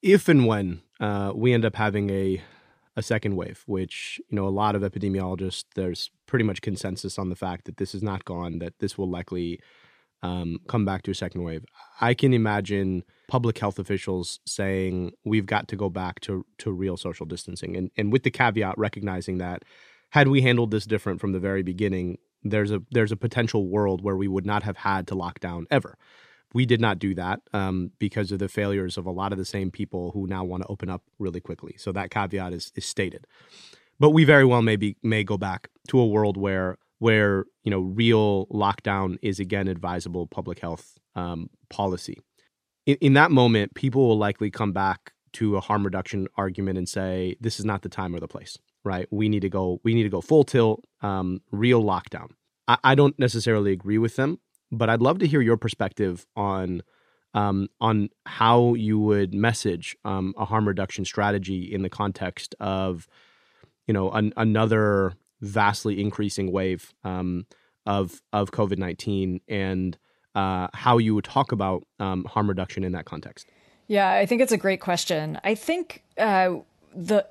if 0.04 0.28
and 0.28 0.46
when 0.46 0.82
uh, 1.00 1.32
we 1.34 1.54
end 1.54 1.66
up 1.66 1.76
having 1.76 2.12
a 2.12 2.44
a 2.96 3.02
second 3.02 3.36
wave, 3.36 3.64
which 3.66 4.22
you 4.30 4.36
know 4.36 4.46
a 4.46 4.50
lot 4.50 4.76
of 4.76 4.84
epidemiologists, 4.84 5.66
there's 5.74 6.12
pretty 6.28 6.46
much 6.46 6.62
consensus 6.62 7.18
on 7.18 7.30
the 7.30 7.36
fact 7.36 7.66
that 7.66 7.78
this 7.78 7.96
is 7.96 8.04
not 8.04 8.24
gone, 8.26 8.60
that 8.60 8.78
this 8.78 9.00
will 9.00 9.10
likely 9.10 9.60
um, 10.24 10.58
come 10.68 10.86
back 10.86 11.04
to 11.04 11.12
a 11.12 11.16
second 11.16 11.44
wave. 11.44 11.64
I 12.02 12.14
can 12.14 12.34
imagine 12.34 13.04
public 13.28 13.60
health 13.60 13.78
officials 13.78 14.40
saying 14.46 15.12
we've 15.24 15.46
got 15.46 15.68
to 15.68 15.76
go 15.76 15.90
back 15.90 16.22
to 16.22 16.46
to 16.60 16.72
real 16.72 16.98
social 16.98 17.26
distancing, 17.26 17.76
and 17.76 17.92
and 17.98 18.12
with 18.12 18.24
the 18.24 18.32
caveat 18.32 18.78
recognizing 18.78 19.38
that 19.38 19.64
had 20.10 20.28
we 20.30 20.42
handled 20.42 20.72
this 20.72 20.86
different 20.86 21.20
from 21.20 21.34
the 21.34 21.40
very 21.40 21.62
beginning, 21.62 22.18
there's 22.44 22.72
a 22.72 22.82
there's 22.92 23.12
a 23.12 23.18
potential 23.18 23.68
world 23.68 24.02
where 24.04 24.16
we 24.16 24.28
would 24.28 24.46
not 24.46 24.64
have 24.64 24.78
had 24.78 25.08
to 25.08 25.16
lock 25.16 25.40
down 25.40 25.68
ever. 25.70 25.98
We 26.54 26.66
did 26.66 26.80
not 26.80 27.00
do 27.00 27.16
that 27.16 27.42
um, 27.52 27.92
because 27.98 28.32
of 28.32 28.40
the 28.40 28.48
failures 28.48 28.98
of 28.98 29.08
a 29.08 29.12
lot 29.12 29.32
of 29.32 29.40
the 29.40 29.46
same 29.46 29.72
people 29.72 30.12
who 30.12 30.28
now 30.28 30.44
want 30.44 30.62
to 30.62 30.70
open 30.70 30.88
up 30.88 31.02
really 31.18 31.42
quickly. 31.42 31.76
So 31.78 31.92
that 31.94 32.12
caveat 32.12 32.54
is, 32.54 32.72
is 32.76 32.86
stated. 32.86 33.26
But 34.00 34.12
we 34.12 34.24
very 34.24 34.46
well 34.46 34.62
may 34.62 34.76
be, 34.76 34.96
may 35.02 35.24
go 35.24 35.36
back 35.36 35.70
to 35.88 36.00
a 36.00 36.06
world 36.06 36.38
where 36.38 36.78
where 37.04 37.44
you 37.66 37.70
know 37.70 37.82
real 37.82 38.48
lockdown 38.48 39.18
is 39.22 39.38
again 39.38 39.68
advisable 39.68 40.26
public 40.26 40.60
health 40.60 40.98
um, 41.16 41.50
policy. 41.70 42.18
In, 42.86 42.96
in 43.02 43.14
that 43.16 43.30
moment, 43.30 43.74
people 43.74 44.08
will 44.08 44.18
likely 44.18 44.50
come 44.50 44.72
back 44.72 45.12
to 45.34 45.58
a 45.58 45.60
harm 45.60 45.84
reduction 45.84 46.30
argument 46.38 46.78
and 46.78 46.88
say 46.88 47.36
this 47.42 47.60
is 47.60 47.66
not 47.66 47.82
the 47.82 47.90
time 47.90 48.16
or 48.16 48.22
the 48.22 48.28
place, 48.30 48.58
right? 48.86 49.06
We 49.12 49.28
need 49.28 49.42
to 49.42 49.50
go. 49.50 49.82
We 49.84 49.94
need 49.94 50.04
to 50.04 50.10
go 50.10 50.22
full 50.22 50.46
tilt, 50.46 50.82
um, 51.02 51.42
real 51.52 51.84
lockdown. 51.84 52.30
I, 52.70 52.78
I 52.86 52.96
don't 52.96 53.20
necessarily 53.20 53.74
agree 53.74 53.98
with 53.98 54.16
them, 54.16 54.40
but 54.72 54.90
I'd 54.90 55.02
love 55.02 55.20
to 55.20 55.28
hear 55.28 55.42
your 55.42 55.58
perspective 55.58 56.26
on 56.38 56.84
um, 57.34 57.68
on 57.82 58.12
how 58.26 58.76
you 58.76 58.98
would 58.98 59.34
message 59.34 59.98
um, 60.06 60.34
a 60.38 60.46
harm 60.46 60.66
reduction 60.66 61.04
strategy 61.04 61.64
in 61.64 61.82
the 61.82 61.90
context 61.90 62.56
of, 62.62 63.10
you 63.88 63.94
know, 63.94 64.10
an, 64.12 64.32
another 64.38 65.18
vastly 65.44 66.02
increasing 66.02 66.52
wave 66.52 66.94
um, 67.04 67.46
of 67.86 68.22
of 68.32 68.52
COVID 68.52 68.78
nineteen, 68.78 69.42
and 69.48 69.98
uh, 70.36 70.68
how 70.74 70.98
you 70.98 71.14
would 71.16 71.26
talk 71.26 71.52
about 71.52 71.84
um, 72.00 72.26
harm 72.26 72.48
reduction 72.48 72.84
in 72.84 72.94
that 72.94 73.06
context. 73.06 73.48
Yeah, 73.88 74.12
I 74.12 74.26
think 74.26 74.42
it's 74.42 74.52
a 74.52 74.58
great 74.58 74.80
question. 74.80 75.40
I 75.44 75.56
think 75.56 76.04
uh, 76.18 76.56
the 76.96 77.28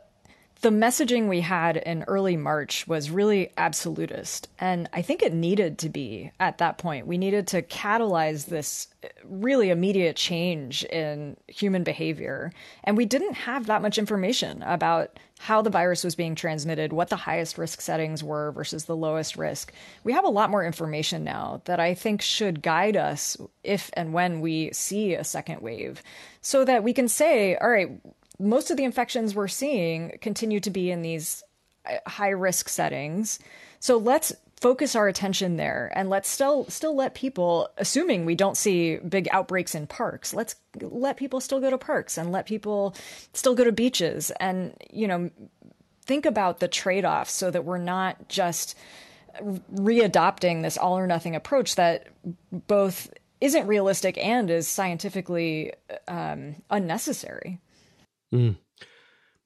the 0.63 0.71
messaging 0.71 1.29
we 1.29 1.41
had 1.41 1.77
in 1.77 2.05
early 2.05 2.37
March 2.37 2.87
was 2.87 3.11
really 3.11 3.51
absolutist. 3.57 4.49
And 4.61 4.89
I 4.93 5.03
think 5.03 5.21
it 5.21 5.35
needed 5.35 5.79
to 5.79 5.89
be 5.89 6.31
at 6.39 6.59
that 6.59 6.79
point. 6.79 7.09
We 7.09 7.19
needed 7.19 7.49
to 7.49 7.63
catalyze 7.63 8.47
this 8.47 8.87
uh, 9.03 9.09
really 9.25 9.71
immediate 9.71 10.15
change 10.15 10.85
in 10.85 11.37
human 11.49 11.83
behavior. 11.83 12.53
And 12.85 12.97
we 12.97 13.07
didn't 13.07 13.35
have 13.35 13.67
that 13.67 13.83
much 13.83 13.99
information 13.99 14.63
about 14.63 15.19
how 15.41 15.63
the 15.63 15.71
virus 15.71 16.05
was 16.05 16.15
being 16.15 16.37
transmitted, 16.37 16.93
what 16.93 17.09
the 17.09 17.17
highest 17.17 17.59
risk 17.59 17.81
settings 17.81 18.23
were 18.23 18.53
versus 18.53 18.85
the 18.85 18.95
lowest 18.95 19.37
risk. 19.37 19.73
We 20.05 20.13
have 20.13 20.25
a 20.25 20.29
lot 20.29 20.51
more 20.51 20.65
information 20.65 21.25
now 21.25 21.61
that 21.65 21.81
I 21.81 21.95
think 21.95 22.23
should 22.23 22.63
guide 22.63 22.97
us 22.97 23.37
if 23.65 23.91
and 23.95 24.13
when 24.13 24.41
we 24.41 24.71
see 24.73 25.15
a 25.15 25.25
second 25.25 25.61
wave 25.61 26.05
so 26.41 26.65
that 26.65 26.85
we 26.85 26.93
can 26.93 27.09
say, 27.09 27.57
all 27.57 27.69
right, 27.69 27.91
most 28.43 28.71
of 28.71 28.77
the 28.77 28.85
infections 28.85 29.35
we're 29.35 29.49
seeing 29.49 30.19
continue 30.21 30.61
to 30.61 30.71
be 30.71 30.91
in 30.91 31.03
these 31.03 31.43
uh, 31.87 31.97
high 32.07 32.31
risk 32.31 32.69
settings. 32.69 33.39
So 33.79 33.97
let's 33.97 34.33
focus 34.61 34.95
our 34.95 35.09
attention 35.09 35.57
there 35.57 35.93
and 35.97 36.09
let's 36.09 36.29
still 36.29 36.65
still 36.69 36.95
let 36.95 37.17
people 37.17 37.69
assuming 37.79 38.25
we 38.25 38.37
don't 38.37 38.57
see 38.57 38.97
big 38.99 39.27
outbreaks 39.33 39.75
in 39.75 39.89
parks 39.89 40.33
let's 40.33 40.55
let 40.81 41.17
people 41.17 41.41
still 41.41 41.59
go 41.59 41.69
to 41.69 41.77
parks 41.77 42.17
and 42.17 42.31
let 42.31 42.47
people 42.47 42.95
still 43.33 43.57
go 43.57 43.65
to 43.65 43.73
beaches 43.73 44.31
and 44.39 44.73
you 44.93 45.09
know 45.09 45.29
think 46.05 46.25
about 46.25 46.61
the 46.61 46.69
trade-offs 46.69 47.33
so 47.33 47.51
that 47.51 47.65
we're 47.65 47.77
not 47.77 48.29
just 48.29 48.77
readopting 49.75 50.63
this 50.63 50.79
all 50.79 50.97
or 50.97 51.09
nothing 51.09 51.35
approach 51.35 51.75
that 51.75 52.07
both 52.69 53.13
isn't 53.41 53.67
realistic 53.67 54.17
and 54.17 54.49
is 54.49 54.69
scientifically 54.69 55.73
um, 56.07 56.55
unnecessary 56.71 57.59
Mm. 58.33 58.57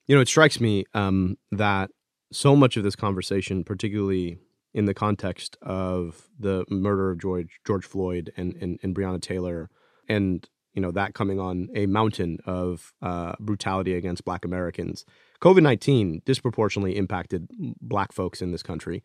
You 0.07 0.15
know, 0.15 0.21
it 0.21 0.27
strikes 0.27 0.59
me 0.59 0.85
um, 0.93 1.37
that 1.51 1.91
so 2.31 2.55
much 2.55 2.77
of 2.77 2.83
this 2.83 2.95
conversation, 2.95 3.63
particularly 3.63 4.37
in 4.73 4.85
the 4.85 4.93
context 4.93 5.57
of 5.61 6.27
the 6.39 6.65
murder 6.69 7.11
of 7.11 7.19
George 7.19 7.59
George 7.65 7.85
Floyd 7.85 8.31
and 8.37 8.55
and, 8.61 8.79
and 8.83 8.95
Breonna 8.95 9.21
Taylor, 9.21 9.69
and 10.07 10.47
you 10.73 10.81
know 10.81 10.91
that 10.91 11.13
coming 11.13 11.39
on 11.39 11.69
a 11.75 11.85
mountain 11.87 12.37
of 12.45 12.93
uh, 13.01 13.33
brutality 13.39 13.95
against 13.95 14.25
Black 14.25 14.45
Americans, 14.45 15.05
COVID 15.41 15.63
nineteen 15.63 16.21
disproportionately 16.25 16.95
impacted 16.95 17.47
Black 17.81 18.13
folks 18.13 18.41
in 18.41 18.51
this 18.51 18.63
country, 18.63 19.03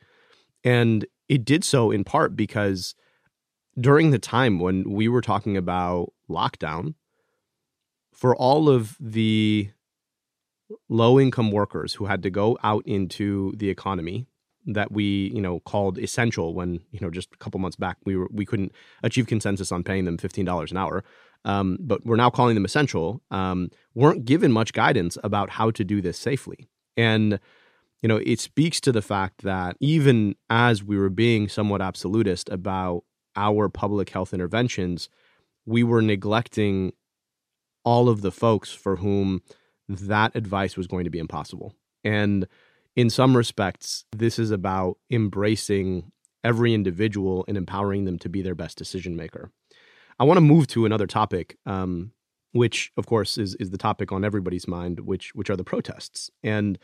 and 0.62 1.06
it 1.28 1.44
did 1.44 1.64
so 1.64 1.90
in 1.90 2.04
part 2.04 2.36
because 2.36 2.94
during 3.80 4.10
the 4.10 4.18
time 4.18 4.58
when 4.58 4.90
we 4.90 5.08
were 5.08 5.22
talking 5.22 5.56
about 5.56 6.12
lockdown, 6.28 6.94
for 8.22 8.36
all 8.36 8.68
of 8.68 8.96
the 9.00 9.68
low 10.88 11.18
income 11.18 11.50
workers 11.50 11.94
who 11.94 12.04
had 12.04 12.22
to 12.22 12.30
go 12.30 12.56
out 12.62 12.86
into 12.86 13.52
the 13.56 13.68
economy 13.68 14.28
that 14.64 14.92
we 14.92 15.32
you 15.34 15.40
know 15.40 15.58
called 15.58 15.98
essential 15.98 16.54
when 16.54 16.74
you 16.92 17.00
know 17.00 17.10
just 17.10 17.30
a 17.34 17.36
couple 17.38 17.58
months 17.58 17.74
back 17.74 17.96
we 18.04 18.14
were 18.14 18.28
we 18.30 18.46
couldn't 18.46 18.70
achieve 19.02 19.26
consensus 19.26 19.72
on 19.72 19.82
paying 19.82 20.04
them 20.04 20.16
fifteen 20.16 20.44
dollars 20.44 20.70
an 20.70 20.76
hour, 20.76 21.02
um, 21.44 21.76
but 21.80 22.06
we're 22.06 22.14
now 22.14 22.30
calling 22.30 22.54
them 22.54 22.64
essential. 22.64 23.20
Um, 23.32 23.70
weren't 23.92 24.24
given 24.24 24.52
much 24.52 24.72
guidance 24.72 25.18
about 25.24 25.50
how 25.50 25.72
to 25.72 25.82
do 25.82 26.00
this 26.00 26.16
safely, 26.16 26.68
and 26.96 27.40
you 28.02 28.08
know 28.08 28.18
it 28.18 28.38
speaks 28.38 28.80
to 28.82 28.92
the 28.92 29.02
fact 29.02 29.42
that 29.42 29.76
even 29.80 30.36
as 30.48 30.84
we 30.84 30.96
were 30.96 31.10
being 31.10 31.48
somewhat 31.48 31.82
absolutist 31.82 32.48
about 32.50 33.02
our 33.34 33.68
public 33.68 34.10
health 34.10 34.32
interventions, 34.32 35.08
we 35.66 35.82
were 35.82 36.02
neglecting 36.02 36.92
all 37.84 38.08
of 38.08 38.22
the 38.22 38.32
folks 38.32 38.70
for 38.72 38.96
whom 38.96 39.42
that 39.88 40.34
advice 40.34 40.76
was 40.76 40.86
going 40.86 41.04
to 41.04 41.10
be 41.10 41.18
impossible. 41.18 41.74
And 42.04 42.46
in 42.96 43.10
some 43.10 43.36
respects, 43.36 44.04
this 44.12 44.38
is 44.38 44.50
about 44.50 44.98
embracing 45.10 46.12
every 46.44 46.74
individual 46.74 47.44
and 47.48 47.56
empowering 47.56 48.04
them 48.04 48.18
to 48.18 48.28
be 48.28 48.42
their 48.42 48.54
best 48.54 48.76
decision 48.76 49.16
maker. 49.16 49.50
I 50.18 50.24
want 50.24 50.36
to 50.36 50.42
move 50.42 50.66
to 50.68 50.84
another 50.84 51.06
topic, 51.06 51.56
um, 51.66 52.12
which, 52.52 52.92
of 52.96 53.06
course, 53.06 53.38
is 53.38 53.54
is 53.56 53.70
the 53.70 53.78
topic 53.78 54.12
on 54.12 54.24
everybody's 54.24 54.68
mind, 54.68 55.00
which 55.00 55.34
which 55.34 55.50
are 55.50 55.56
the 55.56 55.64
protests. 55.64 56.30
And 56.42 56.78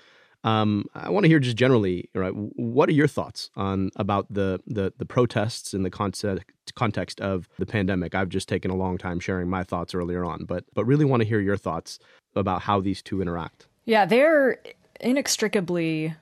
um, 0.44 0.86
I 0.94 1.10
want 1.10 1.24
to 1.24 1.28
hear 1.28 1.40
just 1.40 1.56
generally, 1.56 2.08
right? 2.14 2.32
What 2.32 2.88
are 2.88 2.92
your 2.92 3.08
thoughts 3.08 3.50
on 3.56 3.90
about 3.96 4.32
the 4.32 4.60
the, 4.66 4.92
the 4.96 5.04
protests 5.04 5.74
in 5.74 5.82
the 5.82 5.90
context 5.90 6.44
context 6.74 7.20
of 7.20 7.48
the 7.58 7.66
pandemic? 7.66 8.14
I've 8.14 8.28
just 8.28 8.48
taken 8.48 8.70
a 8.70 8.76
long 8.76 8.98
time 8.98 9.20
sharing 9.20 9.48
my 9.48 9.64
thoughts 9.64 9.94
earlier 9.94 10.24
on, 10.24 10.44
but 10.44 10.64
but 10.74 10.84
really 10.84 11.04
want 11.04 11.22
to 11.22 11.28
hear 11.28 11.40
your 11.40 11.56
thoughts 11.56 11.98
about 12.36 12.62
how 12.62 12.80
these 12.80 13.02
two 13.02 13.20
interact. 13.20 13.66
Yeah, 13.84 14.06
they're 14.06 14.58
inextricably 15.00 16.14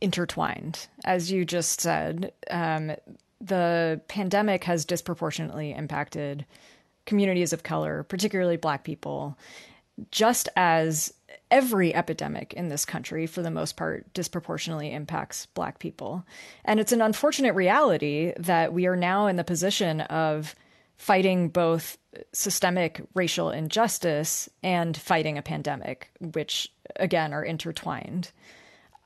intertwined, 0.00 0.88
as 1.04 1.30
you 1.30 1.44
just 1.44 1.80
said. 1.80 2.32
Um, 2.50 2.92
the 3.40 4.00
pandemic 4.08 4.64
has 4.64 4.84
disproportionately 4.84 5.72
impacted 5.72 6.44
communities 7.06 7.52
of 7.52 7.62
color, 7.62 8.02
particularly 8.04 8.56
Black 8.56 8.84
people, 8.84 9.36
just 10.10 10.48
as 10.56 11.12
every 11.52 11.94
epidemic 11.94 12.54
in 12.54 12.68
this 12.68 12.84
country, 12.84 13.26
for 13.26 13.42
the 13.42 13.50
most 13.50 13.76
part, 13.76 14.12
disproportionately 14.14 14.92
impacts 14.92 15.46
Black 15.46 15.78
people. 15.78 16.24
And 16.64 16.80
it's 16.80 16.92
an 16.92 17.02
unfortunate 17.02 17.54
reality 17.54 18.32
that 18.38 18.72
we 18.72 18.86
are 18.86 18.96
now 18.96 19.26
in 19.26 19.36
the 19.36 19.44
position 19.44 20.00
of 20.00 20.56
fighting 20.96 21.50
both 21.50 21.98
systemic 22.32 23.02
racial 23.14 23.50
injustice 23.50 24.48
and 24.62 24.96
fighting 24.96 25.36
a 25.36 25.42
pandemic, 25.42 26.10
which 26.20 26.72
again 26.96 27.34
are 27.34 27.44
intertwined. 27.44 28.30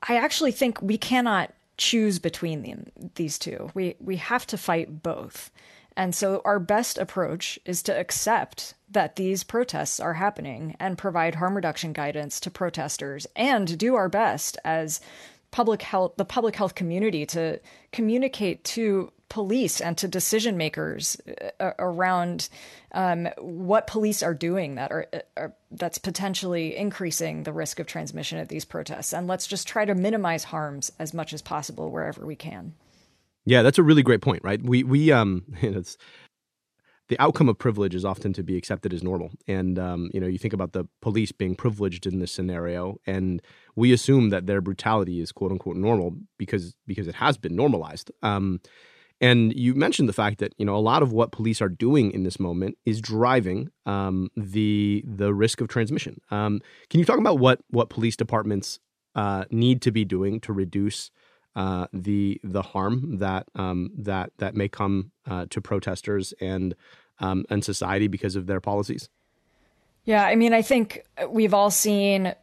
I 0.07 0.15
actually 0.15 0.51
think 0.51 0.81
we 0.81 0.97
cannot 0.97 1.53
choose 1.77 2.17
between 2.17 2.63
them, 2.63 2.87
these 3.15 3.37
two. 3.37 3.71
We 3.73 3.95
we 3.99 4.15
have 4.17 4.47
to 4.47 4.57
fight 4.57 5.03
both. 5.03 5.51
And 5.97 6.13
so 6.13 6.43
our 6.45 6.59
best 6.59 6.99
approach 6.99 7.57
is 7.65 7.81
to 7.83 7.99
accept 7.99 8.75
that 8.87 9.15
these 9.15 9.43
protests 9.43 9.99
are 9.99 10.13
happening 10.13 10.77
and 10.79 10.95
provide 10.95 11.35
harm 11.35 11.55
reduction 11.55 11.91
guidance 11.91 12.39
to 12.41 12.51
protesters 12.51 13.25
and 13.35 13.77
do 13.79 13.95
our 13.95 14.07
best 14.07 14.59
as 14.63 15.01
public 15.49 15.81
health 15.81 16.13
the 16.17 16.25
public 16.25 16.55
health 16.55 16.75
community 16.75 17.25
to 17.25 17.59
communicate 17.91 18.63
to 18.63 19.11
police 19.29 19.81
and 19.81 19.97
to 19.97 20.07
decision 20.07 20.55
makers 20.55 21.17
uh, 21.59 21.71
around 21.79 22.47
um, 22.91 23.27
what 23.39 23.87
police 23.87 24.21
are 24.21 24.35
doing 24.35 24.75
that 24.75 24.91
are, 24.91 25.07
uh, 25.11 25.19
are, 25.35 25.53
that's 25.71 25.97
potentially 25.97 26.77
increasing 26.77 27.43
the 27.43 27.51
risk 27.51 27.79
of 27.79 27.87
transmission 27.87 28.37
at 28.37 28.49
these 28.49 28.65
protests. 28.65 29.13
And 29.13 29.27
let's 29.27 29.47
just 29.47 29.67
try 29.67 29.83
to 29.83 29.95
minimize 29.95 30.45
harms 30.45 30.91
as 30.99 31.13
much 31.13 31.33
as 31.33 31.41
possible 31.41 31.89
wherever 31.89 32.25
we 32.25 32.35
can 32.35 32.75
yeah, 33.47 33.61
that's 33.61 33.77
a 33.77 33.83
really 33.83 34.03
great 34.03 34.21
point, 34.21 34.43
right? 34.43 34.61
We 34.61 34.83
we 34.83 35.11
um 35.11 35.43
it's 35.61 35.97
the 37.07 37.17
outcome 37.19 37.47
of 37.47 37.57
privilege 37.57 37.95
is 37.95 38.03
often 38.03 38.33
to 38.33 38.43
be 38.43 38.57
accepted 38.57 38.93
as 38.93 39.01
normal. 39.01 39.31
And 39.47 39.79
um, 39.79 40.09
you 40.13 40.19
know, 40.19 40.27
you 40.27 40.37
think 40.37 40.53
about 40.53 40.73
the 40.73 40.85
police 41.01 41.31
being 41.31 41.55
privileged 41.55 42.05
in 42.05 42.19
this 42.19 42.31
scenario, 42.31 42.97
and 43.07 43.41
we 43.77 43.93
assume 43.93 44.29
that 44.31 44.47
their 44.47 44.59
brutality 44.59 45.21
is 45.21 45.31
quote 45.31 45.51
unquote 45.51 45.77
normal 45.77 46.15
because 46.37 46.75
because 46.85 47.07
it 47.07 47.15
has 47.15 47.37
been 47.37 47.55
normalized. 47.55 48.11
Um, 48.21 48.59
and 49.19 49.51
you 49.55 49.73
mentioned 49.73 50.09
the 50.09 50.13
fact 50.13 50.39
that 50.39 50.53
you 50.57 50.65
know 50.65 50.75
a 50.75 50.83
lot 50.91 51.01
of 51.01 51.13
what 51.13 51.31
police 51.31 51.61
are 51.61 51.69
doing 51.69 52.11
in 52.11 52.23
this 52.23 52.41
moment 52.41 52.77
is 52.85 52.99
driving 52.99 53.69
um, 53.85 54.29
the 54.35 55.05
the 55.07 55.33
risk 55.33 55.61
of 55.61 55.69
transmission. 55.69 56.19
Um, 56.31 56.59
can 56.89 56.99
you 56.99 57.05
talk 57.05 57.17
about 57.17 57.39
what 57.39 57.61
what 57.69 57.89
police 57.89 58.17
departments 58.17 58.79
uh, 59.15 59.45
need 59.49 59.81
to 59.83 59.91
be 59.91 60.03
doing 60.03 60.41
to 60.41 60.51
reduce 60.51 61.11
uh, 61.57 61.87
the 61.91 62.39
the 62.43 62.61
harm 62.61 63.17
that 63.17 63.47
um, 63.55 63.89
that 63.97 64.31
that 64.37 64.55
may 64.55 64.69
come 64.69 65.11
uh, 65.25 65.47
to 65.49 65.59
protesters 65.59 66.31
and 66.39 66.75
um, 67.19 67.45
and 67.49 67.65
society 67.65 68.07
because 68.07 68.35
of 68.35 68.45
their 68.45 68.61
policies. 68.61 69.09
Yeah, 70.05 70.23
I 70.23 70.35
mean, 70.35 70.53
I 70.53 70.61
think 70.61 71.03
we've 71.27 71.55
all 71.55 71.71
seen 71.71 72.35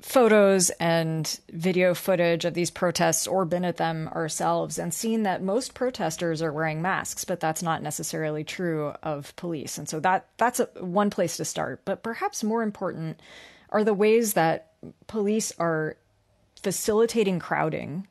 photos 0.00 0.70
and 0.78 1.40
video 1.52 1.92
footage 1.92 2.44
of 2.44 2.54
these 2.54 2.70
protests 2.70 3.26
or 3.26 3.44
been 3.44 3.64
at 3.64 3.78
them 3.78 4.08
ourselves 4.08 4.78
and 4.78 4.94
seen 4.94 5.24
that 5.24 5.42
most 5.42 5.74
protesters 5.74 6.42
are 6.42 6.52
wearing 6.52 6.82
masks 6.82 7.24
but 7.24 7.38
that's 7.38 7.62
not 7.62 7.84
necessarily 7.84 8.42
true 8.42 8.92
of 9.04 9.34
police 9.36 9.78
and 9.78 9.88
so 9.88 10.00
that 10.00 10.26
that's 10.38 10.58
a, 10.58 10.64
one 10.80 11.08
place 11.08 11.36
to 11.36 11.44
start 11.44 11.80
but 11.84 12.02
perhaps 12.02 12.42
more 12.42 12.64
important 12.64 13.20
are 13.68 13.84
the 13.84 13.94
ways 13.94 14.32
that 14.32 14.72
police 15.06 15.52
are 15.60 15.96
facilitating 16.60 17.38
crowding 17.38 18.04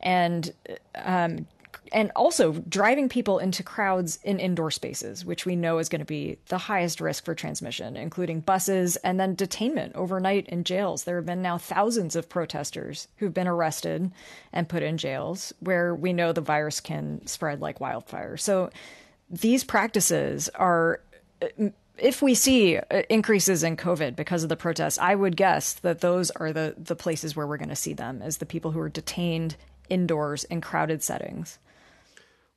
and 0.00 0.52
um, 0.94 1.46
and 1.92 2.12
also 2.14 2.52
driving 2.68 3.08
people 3.08 3.38
into 3.38 3.62
crowds 3.62 4.18
in 4.22 4.38
indoor 4.38 4.70
spaces, 4.70 5.24
which 5.24 5.44
we 5.44 5.56
know 5.56 5.78
is 5.78 5.88
going 5.88 6.00
to 6.00 6.04
be 6.04 6.38
the 6.46 6.58
highest 6.58 7.00
risk 7.00 7.24
for 7.24 7.34
transmission, 7.34 7.96
including 7.96 8.40
buses 8.40 8.96
and 8.96 9.18
then 9.18 9.36
detainment 9.36 9.92
overnight 9.94 10.48
in 10.48 10.64
jails. 10.64 11.04
There 11.04 11.16
have 11.16 11.26
been 11.26 11.42
now 11.42 11.58
thousands 11.58 12.16
of 12.16 12.28
protesters 12.28 13.08
who've 13.16 13.34
been 13.34 13.48
arrested 13.48 14.12
and 14.52 14.68
put 14.68 14.82
in 14.82 14.98
jails 14.98 15.52
where 15.60 15.94
we 15.94 16.12
know 16.12 16.32
the 16.32 16.40
virus 16.40 16.80
can 16.80 17.26
spread 17.26 17.60
like 17.60 17.80
wildfire. 17.80 18.36
So 18.36 18.70
these 19.28 19.64
practices 19.64 20.48
are. 20.54 21.00
If 21.98 22.22
we 22.22 22.34
see 22.34 22.78
increases 23.10 23.62
in 23.62 23.76
COVID 23.76 24.16
because 24.16 24.42
of 24.42 24.48
the 24.48 24.56
protests, 24.56 24.96
I 24.96 25.14
would 25.14 25.36
guess 25.36 25.74
that 25.74 26.00
those 26.00 26.30
are 26.30 26.50
the, 26.50 26.74
the 26.78 26.96
places 26.96 27.36
where 27.36 27.46
we're 27.46 27.58
going 27.58 27.68
to 27.68 27.76
see 27.76 27.92
them 27.92 28.22
as 28.22 28.38
the 28.38 28.46
people 28.46 28.70
who 28.70 28.80
are 28.80 28.88
detained 28.88 29.56
indoors 29.90 30.44
in 30.44 30.60
crowded 30.60 31.02
settings. 31.02 31.58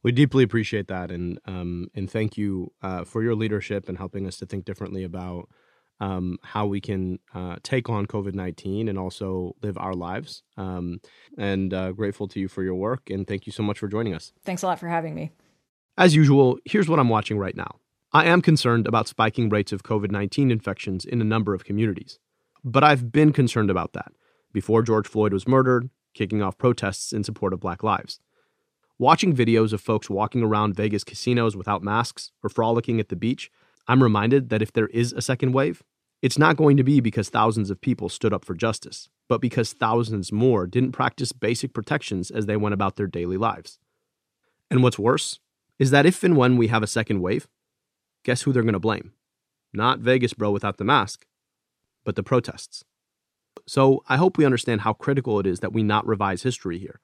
We 0.04 0.12
deeply 0.12 0.44
appreciate 0.44 0.88
that, 0.88 1.12
and 1.12 1.40
um, 1.46 1.88
and 1.96 2.10
thank 2.10 2.38
you 2.38 2.72
uh, 2.82 3.06
for 3.06 3.24
your 3.24 3.36
leadership 3.36 3.88
and 3.88 3.98
helping 3.98 4.28
us 4.28 4.38
to 4.38 4.46
think 4.46 4.66
differently 4.66 5.04
about 5.04 5.50
um, 6.00 6.38
how 6.44 6.66
we 6.66 6.82
can 6.82 7.20
uh, 7.34 7.56
take 7.64 7.90
on 7.90 8.06
COVID 8.06 8.34
nineteen 8.34 8.90
and 8.90 9.00
also 9.00 9.56
live 9.62 9.78
our 9.78 9.94
lives. 9.94 10.44
Um, 10.58 11.00
and 11.38 11.74
uh, 11.74 11.94
grateful 11.94 12.28
to 12.30 12.40
you 12.40 12.50
for 12.50 12.64
your 12.64 12.76
work, 12.76 13.10
and 13.10 13.26
thank 13.26 13.46
you 13.46 13.54
so 13.54 13.64
much 13.64 13.80
for 13.80 13.88
joining 13.88 14.14
us. 14.14 14.34
Thanks 14.44 14.62
a 14.62 14.68
lot 14.68 14.80
for 14.80 14.90
having 14.90 15.16
me. 15.16 15.32
As 15.98 16.16
usual, 16.16 16.58
here's 16.66 16.90
what 16.90 17.00
I'm 17.00 17.10
watching 17.10 17.38
right 17.38 17.56
now. 17.56 17.76
I 18.12 18.26
am 18.26 18.42
concerned 18.42 18.88
about 18.88 19.08
spiking 19.08 19.50
rates 19.50 19.72
of 19.72 19.84
COVID 19.84 20.12
19 20.12 20.52
infections 20.52 21.06
in 21.06 21.22
a 21.22 21.26
number 21.26 21.54
of 21.54 21.64
communities. 21.64 22.20
But 22.64 22.84
I've 22.84 23.12
been 23.12 23.34
concerned 23.34 23.70
about 23.70 23.94
that 23.94 24.12
before 24.54 24.84
George 24.84 25.08
Floyd 25.08 25.34
was 25.34 25.48
murdered, 25.48 25.90
kicking 26.14 26.42
off 26.42 26.58
protests 26.58 27.14
in 27.14 27.24
support 27.24 27.54
of 27.54 27.60
Black 27.60 27.84
lives. 27.84 28.20
Watching 29.00 29.36
videos 29.36 29.74
of 29.74 29.82
folks 29.82 30.10
walking 30.10 30.44
around 30.44 30.76
Vegas 30.76 31.04
casinos 31.04 31.56
without 31.56 31.84
masks 31.84 32.32
or 32.44 32.50
frolicking 32.50 33.00
at 33.00 33.10
the 33.10 33.16
beach, 33.16 33.52
I'm 33.88 34.04
reminded 34.04 34.50
that 34.50 34.62
if 34.62 34.72
there 34.72 34.88
is 34.88 35.14
a 35.14 35.22
second 35.22 35.52
wave, 35.54 35.84
it's 36.22 36.38
not 36.38 36.56
going 36.56 36.78
to 36.78 36.84
be 36.84 37.02
because 37.02 37.30
thousands 37.30 37.70
of 37.70 37.82
people 37.82 38.08
stood 38.08 38.34
up 38.34 38.46
for 38.46 38.54
justice, 38.54 39.10
but 39.28 39.42
because 39.42 39.74
thousands 39.74 40.32
more 40.32 40.66
didn't 40.68 40.94
practice 40.94 41.34
basic 41.34 41.74
protections 41.74 42.32
as 42.32 42.46
they 42.46 42.56
went 42.56 42.74
about 42.74 42.96
their 42.96 43.08
daily 43.08 43.36
lives. 43.36 43.78
And 44.72 44.82
what's 44.82 44.98
worse 44.98 45.40
is 45.80 45.92
that 45.92 46.06
if 46.06 46.24
and 46.24 46.38
when 46.38 46.56
we 46.56 46.68
have 46.68 46.82
a 46.82 46.88
second 46.88 47.22
wave, 47.22 47.48
guess 48.24 48.44
who 48.44 48.54
they're 48.54 48.64
going 48.64 48.74
to 48.74 48.80
blame? 48.80 49.12
Not 49.74 50.00
Vegas 50.00 50.34
bro 50.34 50.52
without 50.52 50.78
the 50.78 50.84
mask, 50.86 51.26
but 52.06 52.16
the 52.16 52.24
protests. 52.24 52.86
So 53.66 54.04
I 54.10 54.18
hope 54.18 54.38
we 54.38 54.46
understand 54.46 54.82
how 54.82 54.94
critical 54.94 55.40
it 55.40 55.48
is 55.48 55.62
that 55.62 55.74
we 55.74 55.84
not 55.84 56.06
revise 56.06 56.44
history 56.44 56.80
here 56.80 57.00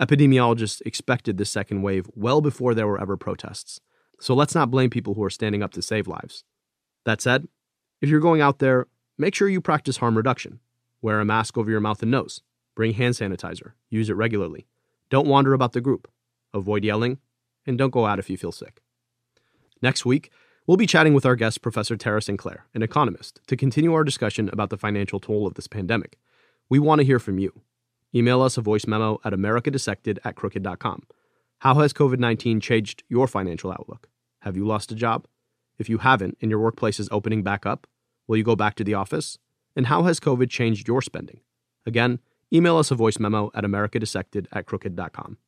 Epidemiologists 0.00 0.82
expected 0.84 1.38
this 1.38 1.50
second 1.50 1.80
wave 1.80 2.08
well 2.14 2.42
before 2.42 2.74
there 2.74 2.86
were 2.86 3.00
ever 3.00 3.16
protests. 3.16 3.80
So 4.20 4.34
let's 4.34 4.54
not 4.54 4.70
blame 4.70 4.90
people 4.90 5.14
who 5.14 5.24
are 5.24 5.30
standing 5.30 5.62
up 5.62 5.72
to 5.72 5.82
save 5.82 6.06
lives. 6.06 6.44
That 7.04 7.22
said, 7.22 7.48
if 8.02 8.10
you're 8.10 8.20
going 8.20 8.42
out 8.42 8.58
there, 8.58 8.88
make 9.16 9.34
sure 9.34 9.48
you 9.48 9.60
practice 9.60 9.98
harm 9.98 10.16
reduction. 10.16 10.60
Wear 11.00 11.20
a 11.20 11.24
mask 11.24 11.56
over 11.56 11.70
your 11.70 11.80
mouth 11.80 12.02
and 12.02 12.10
nose. 12.10 12.42
Bring 12.74 12.92
hand 12.94 13.14
sanitizer. 13.14 13.72
Use 13.88 14.10
it 14.10 14.14
regularly. 14.14 14.66
Don't 15.08 15.26
wander 15.26 15.54
about 15.54 15.72
the 15.72 15.80
group. 15.80 16.08
Avoid 16.52 16.84
yelling. 16.84 17.18
And 17.66 17.78
don't 17.78 17.90
go 17.90 18.04
out 18.04 18.18
if 18.18 18.28
you 18.28 18.36
feel 18.36 18.52
sick. 18.52 18.82
Next 19.80 20.04
week, 20.04 20.30
we'll 20.66 20.76
be 20.76 20.86
chatting 20.86 21.14
with 21.14 21.26
our 21.26 21.36
guest, 21.36 21.62
Professor 21.62 21.96
Tara 21.96 22.20
Sinclair, 22.20 22.66
an 22.74 22.82
economist, 22.82 23.40
to 23.46 23.56
continue 23.56 23.92
our 23.94 24.04
discussion 24.04 24.48
about 24.52 24.70
the 24.70 24.76
financial 24.76 25.20
toll 25.20 25.46
of 25.46 25.54
this 25.54 25.66
pandemic. 25.66 26.18
We 26.68 26.78
want 26.78 27.00
to 27.00 27.04
hear 27.04 27.18
from 27.18 27.38
you. 27.38 27.62
Email 28.14 28.42
us 28.42 28.56
a 28.56 28.62
voice 28.62 28.86
memo 28.86 29.20
at 29.24 29.32
americadissected 29.32 30.18
at 30.24 30.36
crooked.com. 30.36 31.02
How 31.60 31.74
has 31.74 31.92
COVID 31.92 32.18
19 32.18 32.60
changed 32.60 33.02
your 33.08 33.26
financial 33.26 33.70
outlook? 33.70 34.08
Have 34.40 34.56
you 34.56 34.66
lost 34.66 34.92
a 34.92 34.94
job? 34.94 35.26
If 35.78 35.88
you 35.88 35.98
haven't 35.98 36.38
and 36.40 36.50
your 36.50 36.60
workplace 36.60 36.98
is 37.00 37.08
opening 37.10 37.42
back 37.42 37.66
up, 37.66 37.86
will 38.26 38.36
you 38.36 38.44
go 38.44 38.56
back 38.56 38.74
to 38.76 38.84
the 38.84 38.94
office? 38.94 39.38
And 39.74 39.86
how 39.86 40.04
has 40.04 40.20
COVID 40.20 40.50
changed 40.50 40.88
your 40.88 41.02
spending? 41.02 41.40
Again, 41.84 42.20
email 42.52 42.76
us 42.76 42.90
a 42.90 42.94
voice 42.94 43.18
memo 43.18 43.50
at 43.54 43.64
americadissected 43.64 44.46
at 44.52 44.66
crooked.com. 44.66 45.38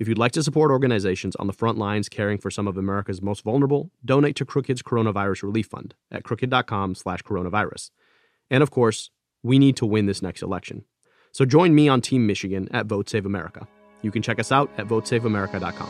If 0.00 0.08
you'd 0.08 0.18
like 0.18 0.32
to 0.32 0.42
support 0.42 0.72
organizations 0.72 1.36
on 1.36 1.46
the 1.46 1.52
front 1.52 1.78
lines 1.78 2.08
caring 2.08 2.38
for 2.38 2.50
some 2.50 2.66
of 2.66 2.76
America's 2.76 3.22
most 3.22 3.44
vulnerable, 3.44 3.92
donate 4.04 4.34
to 4.36 4.44
Crooked's 4.44 4.82
Coronavirus 4.82 5.44
Relief 5.44 5.66
Fund 5.66 5.94
at 6.10 6.24
crooked.com 6.24 6.96
slash 6.96 7.22
coronavirus. 7.22 7.90
And 8.50 8.62
of 8.62 8.72
course, 8.72 9.10
we 9.44 9.58
need 9.58 9.76
to 9.76 9.86
win 9.86 10.06
this 10.06 10.20
next 10.20 10.42
election. 10.42 10.84
So 11.30 11.44
join 11.44 11.76
me 11.76 11.88
on 11.88 12.00
Team 12.00 12.26
Michigan 12.26 12.68
at 12.72 12.86
Vote 12.86 13.08
Save 13.08 13.24
America. 13.24 13.68
You 14.02 14.10
can 14.10 14.20
check 14.20 14.40
us 14.40 14.50
out 14.50 14.68
at 14.78 14.88
votesaveamerica.com. 14.88 15.88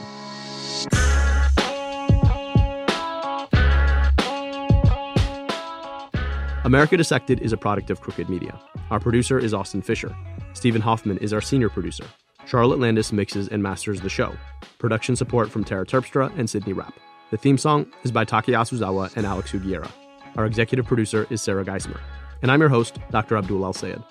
America 6.64 6.96
Dissected 6.96 7.40
is 7.40 7.52
a 7.52 7.56
product 7.56 7.90
of 7.90 8.02
Crooked 8.02 8.28
Media. 8.28 8.58
Our 8.90 9.00
producer 9.00 9.38
is 9.38 9.54
Austin 9.54 9.80
Fisher. 9.80 10.14
Stephen 10.52 10.82
Hoffman 10.82 11.18
is 11.18 11.32
our 11.32 11.40
senior 11.40 11.68
producer. 11.70 12.04
Charlotte 12.46 12.78
Landes 12.78 13.12
mixes 13.12 13.48
and 13.48 13.62
masters 13.62 14.00
the 14.00 14.08
show. 14.08 14.36
Production 14.78 15.16
support 15.16 15.50
from 15.50 15.64
Tara 15.64 15.86
Terpstra 15.86 16.36
and 16.38 16.48
Sydney 16.48 16.72
Rapp. 16.72 16.94
The 17.30 17.36
theme 17.36 17.58
song 17.58 17.86
is 18.02 18.12
by 18.12 18.24
Taka 18.24 18.52
Yasuzawa 18.52 19.16
and 19.16 19.26
Alex 19.26 19.52
Sugiura. 19.52 19.90
Our 20.36 20.46
executive 20.46 20.86
producer 20.86 21.26
is 21.30 21.40
Sarah 21.40 21.64
Geismer. 21.64 22.00
And 22.42 22.50
I'm 22.50 22.60
your 22.60 22.68
host, 22.68 22.98
Dr. 23.10 23.36
Abdul 23.36 23.64
El 23.64 23.72
Sayed. 23.72 24.02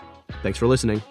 Thanks 0.41 0.57
for 0.57 0.67
listening. 0.67 1.01